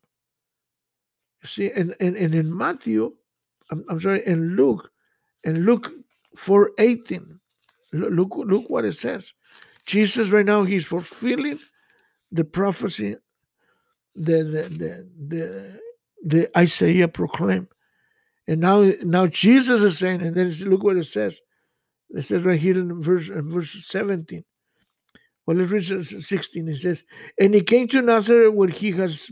See, 1.44 1.70
and, 1.70 1.94
and, 2.00 2.16
and 2.16 2.34
in 2.34 2.56
Matthew, 2.56 3.12
I'm, 3.70 3.84
I'm 3.90 4.00
sorry, 4.00 4.26
in 4.26 4.56
Luke, 4.56 4.90
in 5.44 5.66
Luke 5.66 5.92
4 6.36 6.72
18, 6.78 7.40
look, 7.92 8.32
look 8.36 8.68
what 8.68 8.84
it 8.84 8.96
says. 8.96 9.32
Jesus 9.86 10.30
right 10.30 10.46
now, 10.46 10.64
he's 10.64 10.84
fulfilling 10.84 11.60
the 12.32 12.44
prophecy 12.44 13.16
the 14.16 14.42
the 14.42 14.62
the 14.68 15.08
the, 15.28 15.80
the 16.24 16.58
Isaiah 16.58 17.08
proclaimed. 17.08 17.68
And 18.48 18.60
now 18.60 18.92
now 19.02 19.26
Jesus 19.26 19.82
is 19.82 19.98
saying, 19.98 20.22
and 20.22 20.34
then 20.34 20.50
look 20.68 20.82
what 20.82 20.96
it 20.96 21.06
says. 21.06 21.38
It 22.10 22.24
says 22.24 22.42
right 22.42 22.58
here 22.58 22.78
in 22.78 23.00
verse 23.00 23.28
in 23.28 23.48
verse 23.50 23.76
17. 23.86 24.44
Well, 25.44 25.56
let's 25.56 25.70
read 25.70 26.24
16. 26.24 26.68
It 26.68 26.78
says, 26.78 27.04
And 27.38 27.54
he 27.54 27.60
came 27.60 27.86
to 27.88 28.02
Nazareth 28.02 28.54
where 28.54 28.68
he 28.68 28.90
has 28.92 29.30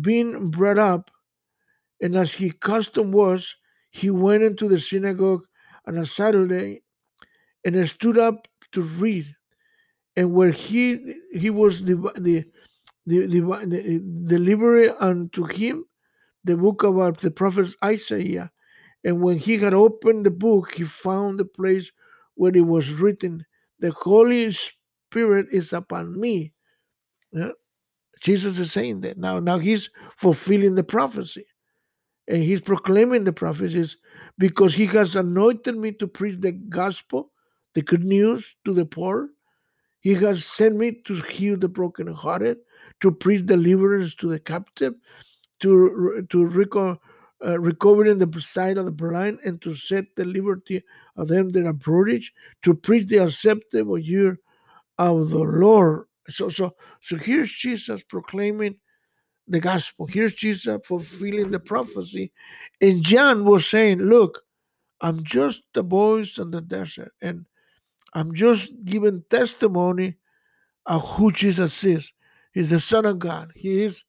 been 0.00 0.50
brought 0.50 0.78
up, 0.78 1.12
and 2.00 2.16
as 2.16 2.34
his 2.34 2.54
custom 2.58 3.12
was, 3.12 3.54
he 3.90 4.10
went 4.10 4.42
into 4.42 4.66
the 4.66 4.80
synagogue 4.80 5.42
on 5.86 5.98
a 5.98 6.06
Saturday 6.06 6.82
and 7.64 7.76
I 7.76 7.84
stood 7.84 8.18
up 8.18 8.48
to 8.72 8.82
read. 8.82 9.34
And 10.16 10.34
where 10.34 10.50
he 10.50 11.14
he 11.32 11.48
was 11.50 11.84
the 11.84 11.94
the 12.16 12.44
the, 13.06 13.26
the, 13.26 13.40
the 13.40 14.02
delivery 14.26 14.90
unto 14.90 15.44
him 15.44 15.86
the 16.44 16.56
book 16.56 16.82
about 16.82 17.18
the 17.18 17.30
prophet 17.30 17.74
Isaiah. 17.84 18.50
And 19.04 19.20
when 19.20 19.38
he 19.38 19.58
had 19.58 19.74
opened 19.74 20.26
the 20.26 20.30
book, 20.30 20.74
he 20.74 20.84
found 20.84 21.38
the 21.38 21.44
place 21.44 21.90
where 22.34 22.56
it 22.56 22.60
was 22.60 22.90
written, 22.90 23.44
The 23.80 23.90
Holy 23.90 24.52
Spirit 24.52 25.46
is 25.50 25.72
upon 25.72 26.18
me. 26.18 26.52
Yeah? 27.32 27.50
Jesus 28.20 28.58
is 28.58 28.70
saying 28.72 29.00
that 29.00 29.18
now. 29.18 29.40
Now 29.40 29.58
he's 29.58 29.90
fulfilling 30.16 30.76
the 30.76 30.84
prophecy, 30.84 31.46
and 32.28 32.42
he's 32.42 32.60
proclaiming 32.60 33.24
the 33.24 33.32
prophecies 33.32 33.96
because 34.38 34.74
he 34.74 34.86
has 34.86 35.16
anointed 35.16 35.76
me 35.76 35.92
to 35.92 36.06
preach 36.06 36.40
the 36.40 36.52
gospel, 36.52 37.32
the 37.74 37.82
good 37.82 38.04
news 38.04 38.56
to 38.64 38.72
the 38.72 38.84
poor. 38.84 39.28
He 40.00 40.14
has 40.14 40.44
sent 40.44 40.76
me 40.76 41.00
to 41.04 41.22
heal 41.22 41.56
the 41.56 41.68
brokenhearted, 41.68 42.58
to 43.00 43.10
preach 43.12 43.46
deliverance 43.46 44.14
to 44.16 44.28
the 44.28 44.40
captive, 44.40 44.94
to 45.60 46.26
to 46.30 46.38
reco- 46.38 46.98
uh, 47.44 47.58
recovering 47.58 48.18
the 48.18 48.40
sight 48.40 48.78
of 48.78 48.84
the 48.84 48.90
blind, 48.90 49.38
and 49.44 49.62
to 49.62 49.74
set 49.74 50.06
the 50.16 50.24
liberty 50.24 50.82
of 51.16 51.28
them 51.28 51.50
that 51.50 51.66
are 51.66 51.72
bruised, 51.72 52.32
to 52.62 52.74
preach 52.74 53.08
the 53.08 53.18
acceptable 53.18 53.98
year 53.98 54.38
of 54.98 55.30
the 55.30 55.38
Lord. 55.38 56.06
So, 56.28 56.48
so, 56.48 56.74
so 57.02 57.16
here's 57.16 57.52
Jesus 57.52 58.02
proclaiming 58.02 58.76
the 59.52 59.60
gospel. 59.60 60.06
Here's 60.06 60.34
Jesus 60.34 60.86
fulfilling 60.86 61.50
the 61.50 61.60
prophecy. 61.60 62.32
And 62.80 63.02
John 63.02 63.44
was 63.44 63.66
saying, 63.66 63.98
Look, 63.98 64.42
I'm 65.00 65.22
just 65.24 65.62
the 65.74 65.82
voice 65.82 66.38
in 66.38 66.50
the 66.50 66.60
desert, 66.60 67.12
and 67.20 67.46
I'm 68.14 68.34
just 68.34 68.72
giving 68.84 69.24
testimony 69.30 70.16
of 70.86 71.08
who 71.10 71.32
Jesus 71.32 71.84
is. 71.84 72.12
He's 72.52 72.70
the 72.70 72.80
Son 72.80 73.06
of 73.06 73.18
God. 73.18 73.52
He 73.54 73.82
is 73.82 74.04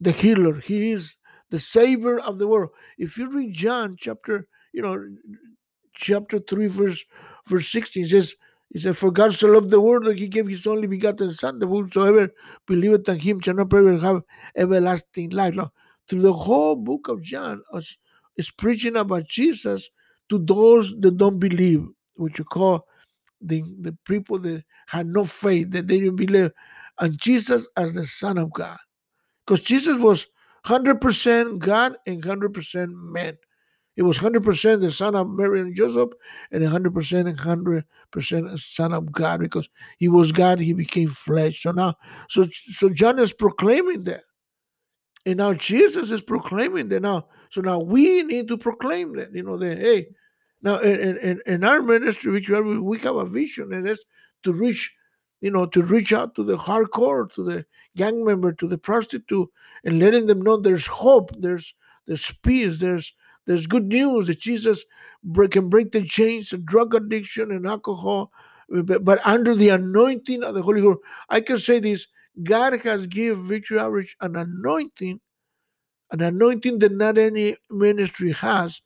the 0.00 0.12
healer. 0.12 0.60
He 0.60 0.92
is 0.92 1.16
the 1.50 1.58
savior 1.58 2.18
of 2.18 2.38
the 2.38 2.46
world. 2.46 2.70
If 2.98 3.18
you 3.18 3.30
read 3.30 3.52
John 3.52 3.96
chapter, 3.98 4.48
you 4.72 4.82
know, 4.82 5.06
chapter 5.94 6.38
3, 6.38 6.66
verse 6.66 7.04
verse 7.46 7.68
16, 7.68 8.04
it 8.04 8.08
says, 8.08 8.34
he 8.72 8.78
said, 8.78 8.96
For 8.96 9.10
God 9.10 9.34
so 9.34 9.48
loved 9.48 9.70
the 9.70 9.80
world 9.80 10.04
that 10.06 10.18
he 10.18 10.28
gave 10.28 10.48
his 10.48 10.66
only 10.66 10.86
begotten 10.86 11.32
Son, 11.32 11.58
that 11.58 11.66
whosoever 11.66 12.30
believeth 12.66 13.08
in 13.08 13.18
him 13.18 13.40
shall 13.40 13.54
not 13.54 13.70
perish 13.70 14.02
have 14.02 14.22
everlasting 14.56 15.30
life. 15.30 15.54
Now, 15.54 15.72
through 16.08 16.22
the 16.22 16.32
whole 16.32 16.76
book 16.76 17.08
of 17.08 17.22
John 17.22 17.62
is, 17.74 17.96
is 18.36 18.50
preaching 18.50 18.96
about 18.96 19.28
Jesus 19.28 19.88
to 20.28 20.38
those 20.38 20.94
that 20.98 21.16
don't 21.16 21.38
believe, 21.38 21.86
which 22.16 22.38
you 22.38 22.44
call 22.44 22.86
the, 23.40 23.62
the 23.80 23.96
people 24.04 24.38
that 24.40 24.64
had 24.88 25.06
no 25.06 25.24
faith, 25.24 25.70
that 25.70 25.86
they 25.86 26.00
didn't 26.00 26.16
believe, 26.16 26.50
and 26.98 27.18
Jesus 27.18 27.68
as 27.76 27.94
the 27.94 28.06
Son 28.06 28.38
of 28.38 28.52
God. 28.52 28.78
Because 29.46 29.60
Jesus 29.60 29.96
was 29.98 30.26
100% 30.66 31.58
God 31.58 31.96
and 32.06 32.22
100% 32.22 32.88
man. 32.90 33.36
It 33.96 34.02
was 34.02 34.18
100% 34.18 34.80
the 34.80 34.90
son 34.90 35.14
of 35.14 35.28
Mary 35.30 35.60
and 35.60 35.74
Joseph 35.74 36.10
and 36.50 36.62
100% 36.62 37.28
and 37.28 37.38
100% 37.38 38.58
son 38.58 38.92
of 38.92 39.10
God 39.10 39.40
because 39.40 39.68
he 39.98 40.08
was 40.08 40.32
God, 40.32 40.60
he 40.60 40.74
became 40.74 41.08
flesh. 41.08 41.62
So 41.62 41.70
now, 41.70 41.94
so, 42.28 42.46
so 42.52 42.90
John 42.90 43.18
is 43.18 43.32
proclaiming 43.32 44.04
that. 44.04 44.24
And 45.24 45.38
now 45.38 45.54
Jesus 45.54 46.10
is 46.10 46.20
proclaiming 46.20 46.88
that. 46.90 47.00
Now, 47.00 47.26
so 47.50 47.60
now 47.60 47.78
we 47.78 48.22
need 48.22 48.48
to 48.48 48.58
proclaim 48.58 49.16
that, 49.16 49.34
you 49.34 49.42
know, 49.42 49.56
that 49.56 49.78
hey, 49.78 50.08
now 50.62 50.78
in, 50.78 51.16
in, 51.18 51.40
in 51.46 51.64
our 51.64 51.80
ministry, 51.82 52.32
which 52.32 52.48
we 52.48 52.98
have 53.00 53.16
a 53.16 53.24
vision, 53.24 53.72
and 53.72 53.86
that's 53.86 54.04
to 54.44 54.52
reach, 54.52 54.94
you 55.40 55.50
know, 55.50 55.66
to 55.66 55.82
reach 55.82 56.12
out 56.12 56.34
to 56.34 56.44
the 56.44 56.56
hardcore, 56.56 57.32
to 57.34 57.42
the 57.42 57.66
gang 57.96 58.24
member, 58.24 58.52
to 58.52 58.68
the 58.68 58.78
prostitute, 58.78 59.48
and 59.84 59.98
letting 59.98 60.26
them 60.26 60.42
know 60.42 60.56
there's 60.56 60.86
hope, 60.86 61.30
there's 61.38 61.74
there's 62.06 62.32
peace, 62.42 62.78
there's 62.78 63.12
there's 63.46 63.66
good 63.66 63.86
news 63.86 64.26
that 64.26 64.40
Jesus 64.40 64.84
can 65.50 65.68
break 65.68 65.92
the 65.92 66.04
chains 66.04 66.52
of 66.52 66.66
drug 66.66 66.94
addiction 66.94 67.50
and 67.50 67.66
alcohol, 67.66 68.32
uh, 68.76 68.82
but, 68.82 69.04
but 69.04 69.26
under 69.26 69.54
the 69.54 69.70
anointing 69.70 70.42
of 70.42 70.54
the 70.54 70.62
Holy 70.62 70.80
Ghost. 70.80 71.00
I 71.28 71.40
can 71.40 71.58
say 71.58 71.80
this: 71.80 72.06
God 72.42 72.80
has 72.82 73.06
given 73.06 73.46
Victory 73.46 73.78
Outreach 73.78 74.16
an 74.20 74.36
anointing, 74.36 75.20
an 76.10 76.20
anointing 76.20 76.80
that 76.80 76.92
not 76.92 77.18
any 77.18 77.56
ministry 77.70 78.32
has, 78.32 78.80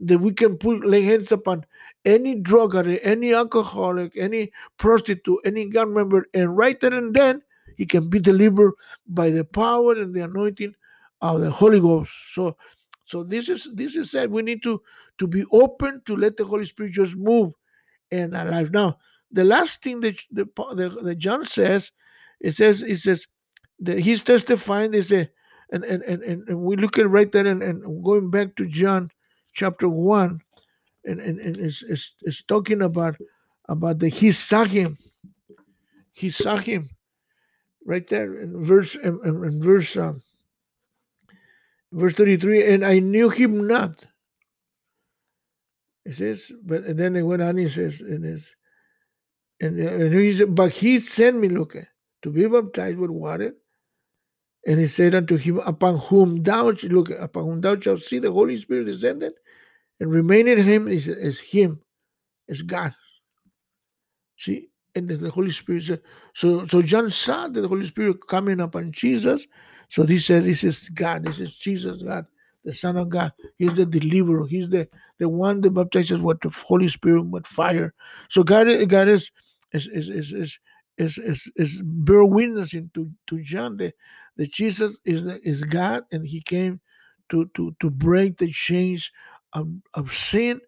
that 0.00 0.18
we 0.18 0.32
can 0.32 0.56
put 0.56 0.86
lay 0.86 1.02
hands 1.02 1.32
upon 1.32 1.64
any 2.04 2.34
drug 2.34 2.74
addict, 2.74 3.04
any 3.06 3.32
alcoholic, 3.34 4.16
any 4.16 4.52
prostitute, 4.78 5.38
any 5.44 5.68
gang 5.70 5.94
member, 5.94 6.26
and 6.34 6.56
right 6.56 6.78
there 6.80 6.94
and 6.94 7.14
then 7.14 7.42
he 7.76 7.86
can 7.86 8.08
be 8.08 8.20
delivered 8.20 8.72
by 9.06 9.30
the 9.30 9.44
power 9.44 9.92
and 9.92 10.14
the 10.14 10.20
anointing 10.20 10.74
of 11.20 11.40
the 11.40 11.50
Holy 11.50 11.80
Ghost. 11.80 12.12
So, 12.32 12.56
so 13.04 13.22
this 13.22 13.48
is 13.48 13.68
this 13.74 13.96
is 13.96 14.10
said 14.10 14.30
we 14.30 14.42
need 14.42 14.62
to 14.62 14.80
to 15.18 15.26
be 15.26 15.44
open 15.52 16.02
to 16.06 16.16
let 16.16 16.36
the 16.36 16.44
Holy 16.44 16.64
Spirit 16.64 16.92
just 16.92 17.16
move 17.16 17.52
in 18.10 18.34
our 18.34 18.50
life. 18.50 18.70
Now, 18.70 18.98
the 19.30 19.44
last 19.44 19.82
thing 19.82 20.00
that 20.00 20.16
the, 20.30 20.44
the, 20.74 20.98
the 21.02 21.14
John 21.14 21.46
says, 21.46 21.90
it 22.40 22.52
says 22.52 22.82
it 22.82 22.96
says 22.96 23.26
that 23.80 23.98
he's 24.00 24.22
testifying. 24.22 24.90
They 24.90 25.02
say, 25.02 25.30
and 25.70 25.84
and 25.84 26.02
and, 26.02 26.22
and 26.22 26.60
we 26.60 26.76
look 26.76 26.98
at 26.98 27.08
right 27.08 27.30
there 27.30 27.46
and, 27.46 27.62
and 27.62 28.04
going 28.04 28.30
back 28.30 28.56
to 28.56 28.66
John 28.66 29.10
chapter 29.54 29.88
one, 29.88 30.40
and 31.04 31.20
and, 31.20 31.38
and 31.40 31.56
it's, 31.56 31.82
it's, 31.88 32.14
it's 32.22 32.42
talking 32.42 32.82
about 32.82 33.16
about 33.68 33.98
the 33.98 34.08
he 34.08 34.32
saw 34.32 34.64
him. 34.64 34.98
He 36.12 36.30
saw 36.30 36.56
him 36.56 36.90
right 37.84 38.06
there 38.06 38.38
in 38.38 38.62
verse 38.62 38.94
in, 38.94 39.20
in 39.24 39.60
verse 39.60 39.96
um, 39.96 40.22
verse 41.94 42.14
33 42.14 42.74
and 42.74 42.84
i 42.84 42.98
knew 42.98 43.30
him 43.30 43.66
not 43.66 44.04
it 46.04 46.14
says 46.16 46.52
but 46.64 46.82
and 46.84 46.98
then 46.98 47.16
it 47.16 47.22
went 47.22 47.42
on 47.42 47.56
he 47.56 47.68
says 47.68 48.00
in 48.00 48.22
his 48.22 48.54
and, 49.60 49.80
uh, 49.80 49.88
and 49.88 50.14
he 50.14 50.34
said 50.34 50.54
but 50.54 50.72
he 50.72 51.00
sent 51.00 51.38
me 51.38 51.48
look 51.48 51.76
to 52.22 52.30
be 52.30 52.46
baptized 52.46 52.98
with 52.98 53.10
water 53.10 53.54
and 54.66 54.80
he 54.80 54.88
said 54.88 55.14
unto 55.14 55.36
him 55.36 55.58
upon 55.58 55.98
whom 55.98 56.42
thou 56.42 56.70
look 56.84 57.10
upon 57.10 57.44
whom 57.44 57.60
thou 57.60 57.78
shalt 57.78 58.02
see 58.02 58.18
the 58.18 58.32
holy 58.32 58.56
spirit 58.56 58.84
descended 58.84 59.32
and 60.00 60.10
remain 60.10 60.48
in 60.48 60.62
him 60.62 60.88
is, 60.88 61.06
is 61.06 61.38
him 61.40 61.80
is 62.48 62.62
god 62.62 62.94
see 64.36 64.68
and 64.94 65.08
the 65.08 65.30
Holy 65.30 65.50
Spirit. 65.50 65.82
said, 65.82 66.02
So, 66.34 66.66
so 66.66 66.82
John 66.82 67.10
saw 67.10 67.48
the 67.48 67.66
Holy 67.66 67.86
Spirit 67.86 68.26
coming 68.28 68.60
upon 68.60 68.92
Jesus. 68.92 69.46
So 69.94 70.04
he 70.04 70.18
said, 70.18 70.42
"This 70.44 70.64
is 70.64 70.88
God. 70.90 71.24
This 71.24 71.38
is 71.38 71.54
Jesus, 71.54 72.02
God, 72.02 72.26
the 72.64 72.72
Son 72.74 72.96
of 72.98 73.10
God. 73.10 73.32
He's 73.58 73.76
the 73.76 73.86
deliverer. 73.86 74.48
He's 74.48 74.68
the 74.68 74.88
the 75.20 75.28
one 75.28 75.60
that 75.60 75.70
baptizes 75.70 76.20
with 76.20 76.40
the 76.40 76.50
Holy 76.50 76.88
Spirit 76.88 77.26
with 77.26 77.46
fire. 77.46 77.94
So 78.28 78.42
God, 78.42 78.66
God 78.88 79.08
is 79.08 79.30
is 79.72 79.86
is 79.86 80.08
is 80.10 80.32
is 80.32 80.58
is, 80.98 81.18
is, 81.18 81.50
is 81.56 81.80
bear 81.84 82.24
witnessing 82.24 82.90
to 82.94 83.12
to 83.28 83.40
John 83.42 83.76
that, 83.78 83.94
that 84.36 84.52
Jesus 84.52 84.98
is 85.04 85.26
the, 85.26 85.40
is 85.48 85.62
God 85.62 86.02
and 86.10 86.26
He 86.26 86.40
came 86.42 86.80
to 87.30 87.46
to 87.54 87.76
to 87.78 87.90
break 87.90 88.38
the 88.38 88.50
chains 88.50 89.12
of, 89.52 89.68
of 89.94 90.12
sin 90.16 90.60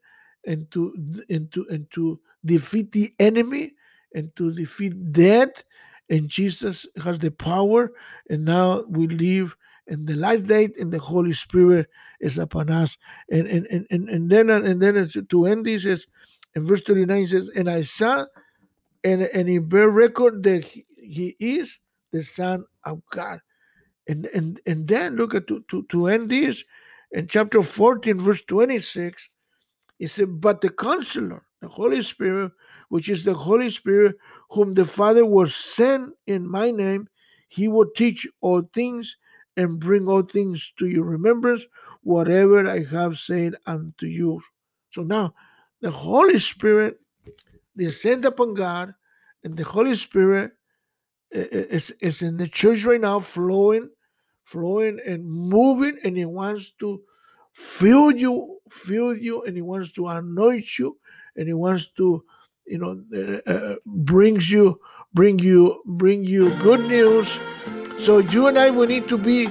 and 0.47 0.71
to 0.71 0.95
and 1.29 1.51
to 1.53 1.67
and 1.71 1.91
to 1.93 2.21
defeat 2.45 2.93
the 2.93 3.11
enemy 3.19 3.73
and 4.15 4.35
to 4.37 4.55
defeat 4.55 5.13
death. 5.13 5.65
And 6.09 6.29
Jesus 6.29 6.87
has 7.03 7.19
the 7.19 7.31
power, 7.31 7.93
and 8.31 8.45
now 8.45 8.83
we 8.89 9.09
live 9.09 9.57
in 9.87 10.05
the 10.05 10.15
life 10.15 10.47
date, 10.47 10.77
and 10.79 10.93
the 10.93 10.99
Holy 10.99 11.33
Spirit 11.33 11.89
is 12.21 12.39
upon 12.39 12.71
us. 12.71 12.97
And 13.31 13.47
and 13.47 13.67
and, 13.67 13.87
and, 13.91 14.09
and 14.09 14.31
then 14.31 14.51
uh, 14.51 14.63
and 14.63 14.81
then 14.81 15.09
to 15.29 15.47
end 15.47 15.67
this 15.67 15.85
is 15.85 16.07
in 16.55 16.63
verse 16.63 16.83
39 16.83 17.27
says, 17.27 17.51
And 17.55 17.69
I 17.69 17.83
saw 17.83 18.27
and, 19.05 19.23
and 19.23 19.49
he 19.49 19.59
bear 19.59 19.89
record 19.91 20.43
that 20.45 20.65
he, 20.65 20.87
he 20.97 21.37
is 21.39 21.79
the 22.13 22.23
Son 22.23 22.65
of 22.85 23.03
God. 23.11 23.41
And 24.09 24.27
and 24.27 24.61
and 24.67 24.87
then 24.87 25.17
look 25.17 25.35
at 25.35 25.49
to, 25.49 25.65
to, 25.69 25.83
to 25.85 26.07
end 26.07 26.31
this 26.31 26.63
in 27.13 27.29
chapter 27.29 27.63
14, 27.63 28.19
verse 28.19 28.43
26, 28.43 29.29
he 29.99 30.07
said, 30.07 30.41
But 30.41 30.61
the 30.61 30.71
counselor, 30.71 31.45
the 31.61 31.69
Holy 31.69 32.03
Spirit, 32.03 32.53
which 32.89 33.09
is 33.09 33.25
the 33.25 33.35
Holy 33.35 33.71
Spirit, 33.71 34.17
whom 34.51 34.73
the 34.73 34.85
Father 34.85 35.25
will 35.25 35.47
send 35.47 36.13
in 36.27 36.49
my 36.49 36.71
name. 36.71 37.09
He 37.49 37.69
will 37.69 37.89
teach 37.97 38.27
all 38.41 38.63
things 38.73 39.17
and 39.57 39.81
bring 39.81 40.09
all 40.09 40.23
things 40.23 40.73
to 40.79 40.87
your 40.87 41.05
remembrance, 41.05 41.65
whatever 42.03 42.69
I 42.69 42.85
have 42.85 43.19
said 43.19 43.55
unto 43.67 44.07
you. 44.07 44.43
So 44.93 45.03
now, 45.03 45.35
the 45.81 45.91
Holy 45.91 46.39
Spirit 46.39 47.01
descend 47.77 48.25
upon 48.25 48.55
God, 48.55 48.95
and 49.45 49.57
the 49.57 49.65
Holy 49.65 49.95
Spirit 49.95 50.53
eh, 51.33 51.47
eh, 51.53 51.65
is, 51.71 51.91
is 52.01 52.23
in 52.23 52.37
the 52.37 52.49
church 52.49 52.85
right 52.85 53.01
now, 53.01 53.21
flowing, 53.21 53.91
flowing 54.45 55.01
and 55.07 55.25
moving, 55.25 55.99
and 56.05 56.17
He 56.17 56.25
wants 56.25 56.73
to 56.81 57.03
fill 57.53 58.11
you, 58.11 58.59
fill 58.71 59.17
you, 59.17 59.43
and 59.43 59.57
He 59.57 59.63
wants 59.63 59.93
to 59.93 60.09
anoint 60.09 60.79
you, 60.79 60.99
and 61.37 61.47
He 61.47 61.55
wants 61.55 61.89
to 61.97 62.25
you 62.67 62.79
know 62.79 63.03
uh, 63.47 63.77
brings 63.87 64.51
you 64.51 64.81
bring 65.15 65.39
you 65.39 65.83
bring 65.87 66.25
you 66.25 66.51
good 66.59 66.81
news. 66.81 67.39
So 67.99 68.19
you 68.19 68.49
and 68.49 68.59
i 68.59 68.71
we 68.71 68.87
need 68.87 69.09
to 69.09 69.19
be 69.19 69.49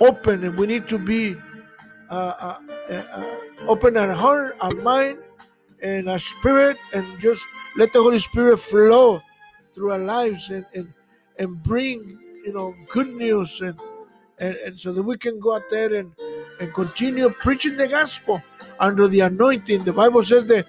open 0.00 0.44
and 0.44 0.56
we 0.56 0.66
need 0.66 0.88
to 0.88 0.98
be 0.98 1.36
uh, 2.10 2.58
uh, 2.58 2.58
uh 2.92 3.24
open 3.66 3.96
our 3.96 4.12
heart 4.12 4.56
our 4.60 4.74
mind 4.82 5.18
and 5.82 6.08
our 6.08 6.18
spirit 6.18 6.76
and 6.92 7.06
just 7.18 7.44
let 7.76 7.92
the 7.92 8.02
holy 8.02 8.18
spirit 8.18 8.58
flow 8.58 9.20
through 9.72 9.92
our 9.92 9.98
lives 9.98 10.50
and 10.50 10.66
and, 10.74 10.92
and 11.38 11.62
bring 11.62 12.18
you 12.44 12.52
know 12.52 12.74
good 12.92 13.08
news 13.14 13.60
and, 13.60 13.78
and 14.38 14.56
and 14.56 14.78
so 14.78 14.92
that 14.92 15.02
we 15.02 15.16
can 15.16 15.40
go 15.40 15.54
out 15.54 15.64
there 15.70 15.94
and 15.94 16.12
and 16.60 16.74
continue 16.74 17.30
preaching 17.30 17.76
the 17.76 17.86
gospel 17.86 18.42
under 18.80 19.08
the 19.08 19.20
anointing. 19.20 19.84
The 19.84 19.92
bible 19.92 20.22
says 20.22 20.46
that 20.46 20.66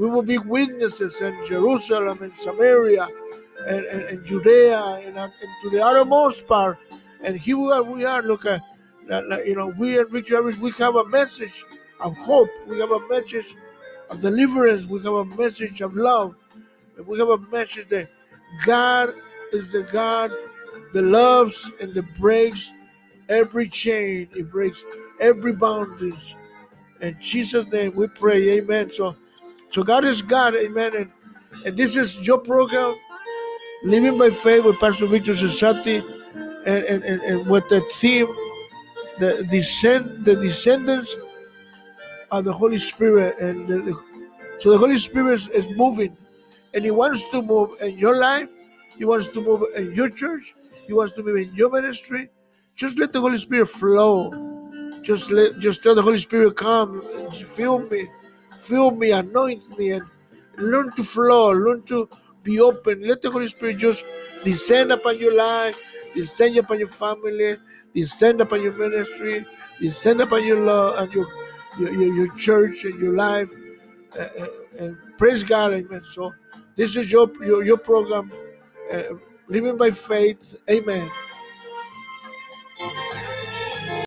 we 0.00 0.08
will 0.08 0.22
be 0.22 0.38
witnesses 0.38 1.20
in 1.20 1.36
Jerusalem 1.44 2.22
in 2.22 2.32
Samaria 2.32 3.06
and, 3.68 3.84
and, 3.84 4.02
and 4.04 4.24
Judea 4.24 4.80
and, 5.04 5.18
uh, 5.18 5.24
and, 5.24 5.50
to 5.62 5.68
the 5.68 5.84
uttermost 5.84 6.48
part. 6.48 6.78
And 7.22 7.36
here 7.38 7.58
we 7.58 7.70
are, 7.70 7.82
we 7.82 8.06
are, 8.06 8.22
look 8.22 8.46
uh, 8.46 8.60
at, 9.10 9.46
you 9.46 9.54
know, 9.54 9.66
we 9.66 9.98
at 9.98 10.06
Outreach, 10.06 10.56
we 10.56 10.70
have 10.78 10.96
a 10.96 11.04
message 11.04 11.66
of 12.00 12.16
hope. 12.16 12.48
We 12.66 12.78
have 12.78 12.92
a 12.92 13.06
message 13.08 13.54
of 14.08 14.22
deliverance. 14.22 14.86
We 14.86 15.02
have 15.02 15.12
a 15.12 15.24
message 15.36 15.82
of 15.82 15.94
love. 15.94 16.34
We 17.06 17.18
have 17.18 17.28
a 17.28 17.38
message 17.38 17.86
that 17.90 18.08
God 18.64 19.12
is 19.52 19.70
the 19.70 19.82
God 19.82 20.32
that 20.94 21.02
loves 21.02 21.70
and 21.78 21.92
that 21.92 22.18
breaks 22.18 22.72
every 23.28 23.68
chain. 23.68 24.28
It 24.34 24.50
breaks 24.50 24.82
every 25.20 25.52
boundaries. 25.52 26.34
In 27.02 27.18
Jesus' 27.20 27.66
name 27.66 27.92
we 27.94 28.06
pray. 28.06 28.52
Amen. 28.52 28.90
So 28.90 29.14
so 29.70 29.84
God 29.84 30.04
is 30.04 30.20
God, 30.20 30.56
amen. 30.56 30.96
And, 30.96 31.10
and 31.64 31.76
this 31.76 31.94
is 31.94 32.26
your 32.26 32.38
program, 32.38 32.96
Living 33.84 34.18
by 34.18 34.30
Faith 34.30 34.64
with 34.64 34.80
Pastor 34.80 35.06
Victor 35.06 35.32
Cesati, 35.32 36.02
and, 36.66 36.84
and, 36.84 37.04
and, 37.04 37.22
and 37.22 37.46
with 37.48 37.68
the 37.68 37.80
theme, 37.94 38.26
the 39.18 39.46
descend 39.50 40.24
the 40.24 40.34
descendants 40.34 41.14
of 42.30 42.44
the 42.44 42.52
Holy 42.52 42.78
Spirit. 42.78 43.38
And 43.38 43.68
the, 43.68 43.78
the, 43.78 44.00
so 44.58 44.70
the 44.70 44.78
Holy 44.78 44.98
Spirit 44.98 45.34
is, 45.34 45.48
is 45.48 45.76
moving, 45.76 46.16
and 46.74 46.84
He 46.84 46.90
wants 46.90 47.24
to 47.30 47.40
move 47.40 47.80
in 47.80 47.96
your 47.96 48.16
life. 48.16 48.50
He 48.98 49.04
wants 49.04 49.28
to 49.28 49.40
move 49.40 49.62
in 49.76 49.94
your 49.94 50.08
church. 50.08 50.54
He 50.86 50.92
wants 50.92 51.12
to 51.14 51.22
move 51.22 51.36
in 51.36 51.54
your 51.54 51.70
ministry. 51.70 52.28
Just 52.74 52.98
let 52.98 53.12
the 53.12 53.20
Holy 53.20 53.38
Spirit 53.38 53.68
flow. 53.68 54.30
Just 55.02 55.30
let 55.30 55.58
just 55.60 55.82
tell 55.82 55.94
the 55.94 56.02
Holy 56.02 56.18
Spirit, 56.18 56.56
come, 56.56 57.02
fill 57.30 57.78
me 57.78 58.08
fill 58.60 58.90
me, 58.90 59.12
anoint 59.12 59.78
me, 59.78 59.92
and 59.92 60.04
learn 60.56 60.90
to 60.92 61.02
flow, 61.02 61.50
learn 61.50 61.82
to 61.84 62.08
be 62.42 62.60
open. 62.60 63.02
Let 63.06 63.22
the 63.22 63.30
Holy 63.30 63.46
Spirit 63.46 63.78
just 63.78 64.04
descend 64.44 64.92
upon 64.92 65.18
your 65.18 65.34
life, 65.34 65.78
descend 66.14 66.56
upon 66.58 66.78
your 66.78 66.88
family, 66.88 67.56
descend 67.94 68.40
upon 68.40 68.62
your 68.62 68.72
ministry, 68.72 69.44
descend 69.80 70.20
upon 70.20 70.46
your 70.46 70.60
love 70.60 70.98
and 70.98 71.12
your 71.12 71.26
your, 71.78 71.92
your, 71.92 72.36
church 72.36 72.84
and 72.84 72.98
your 73.00 73.14
life. 73.14 73.50
Uh, 74.18 74.26
and 74.78 74.96
praise 75.16 75.44
God, 75.44 75.72
amen. 75.72 76.02
So 76.02 76.34
this 76.76 76.96
is 76.96 77.12
your 77.12 77.30
your, 77.44 77.64
your 77.64 77.78
program, 77.78 78.30
uh, 78.92 79.02
living 79.48 79.76
by 79.76 79.90
faith, 79.90 80.56
amen. 80.68 81.10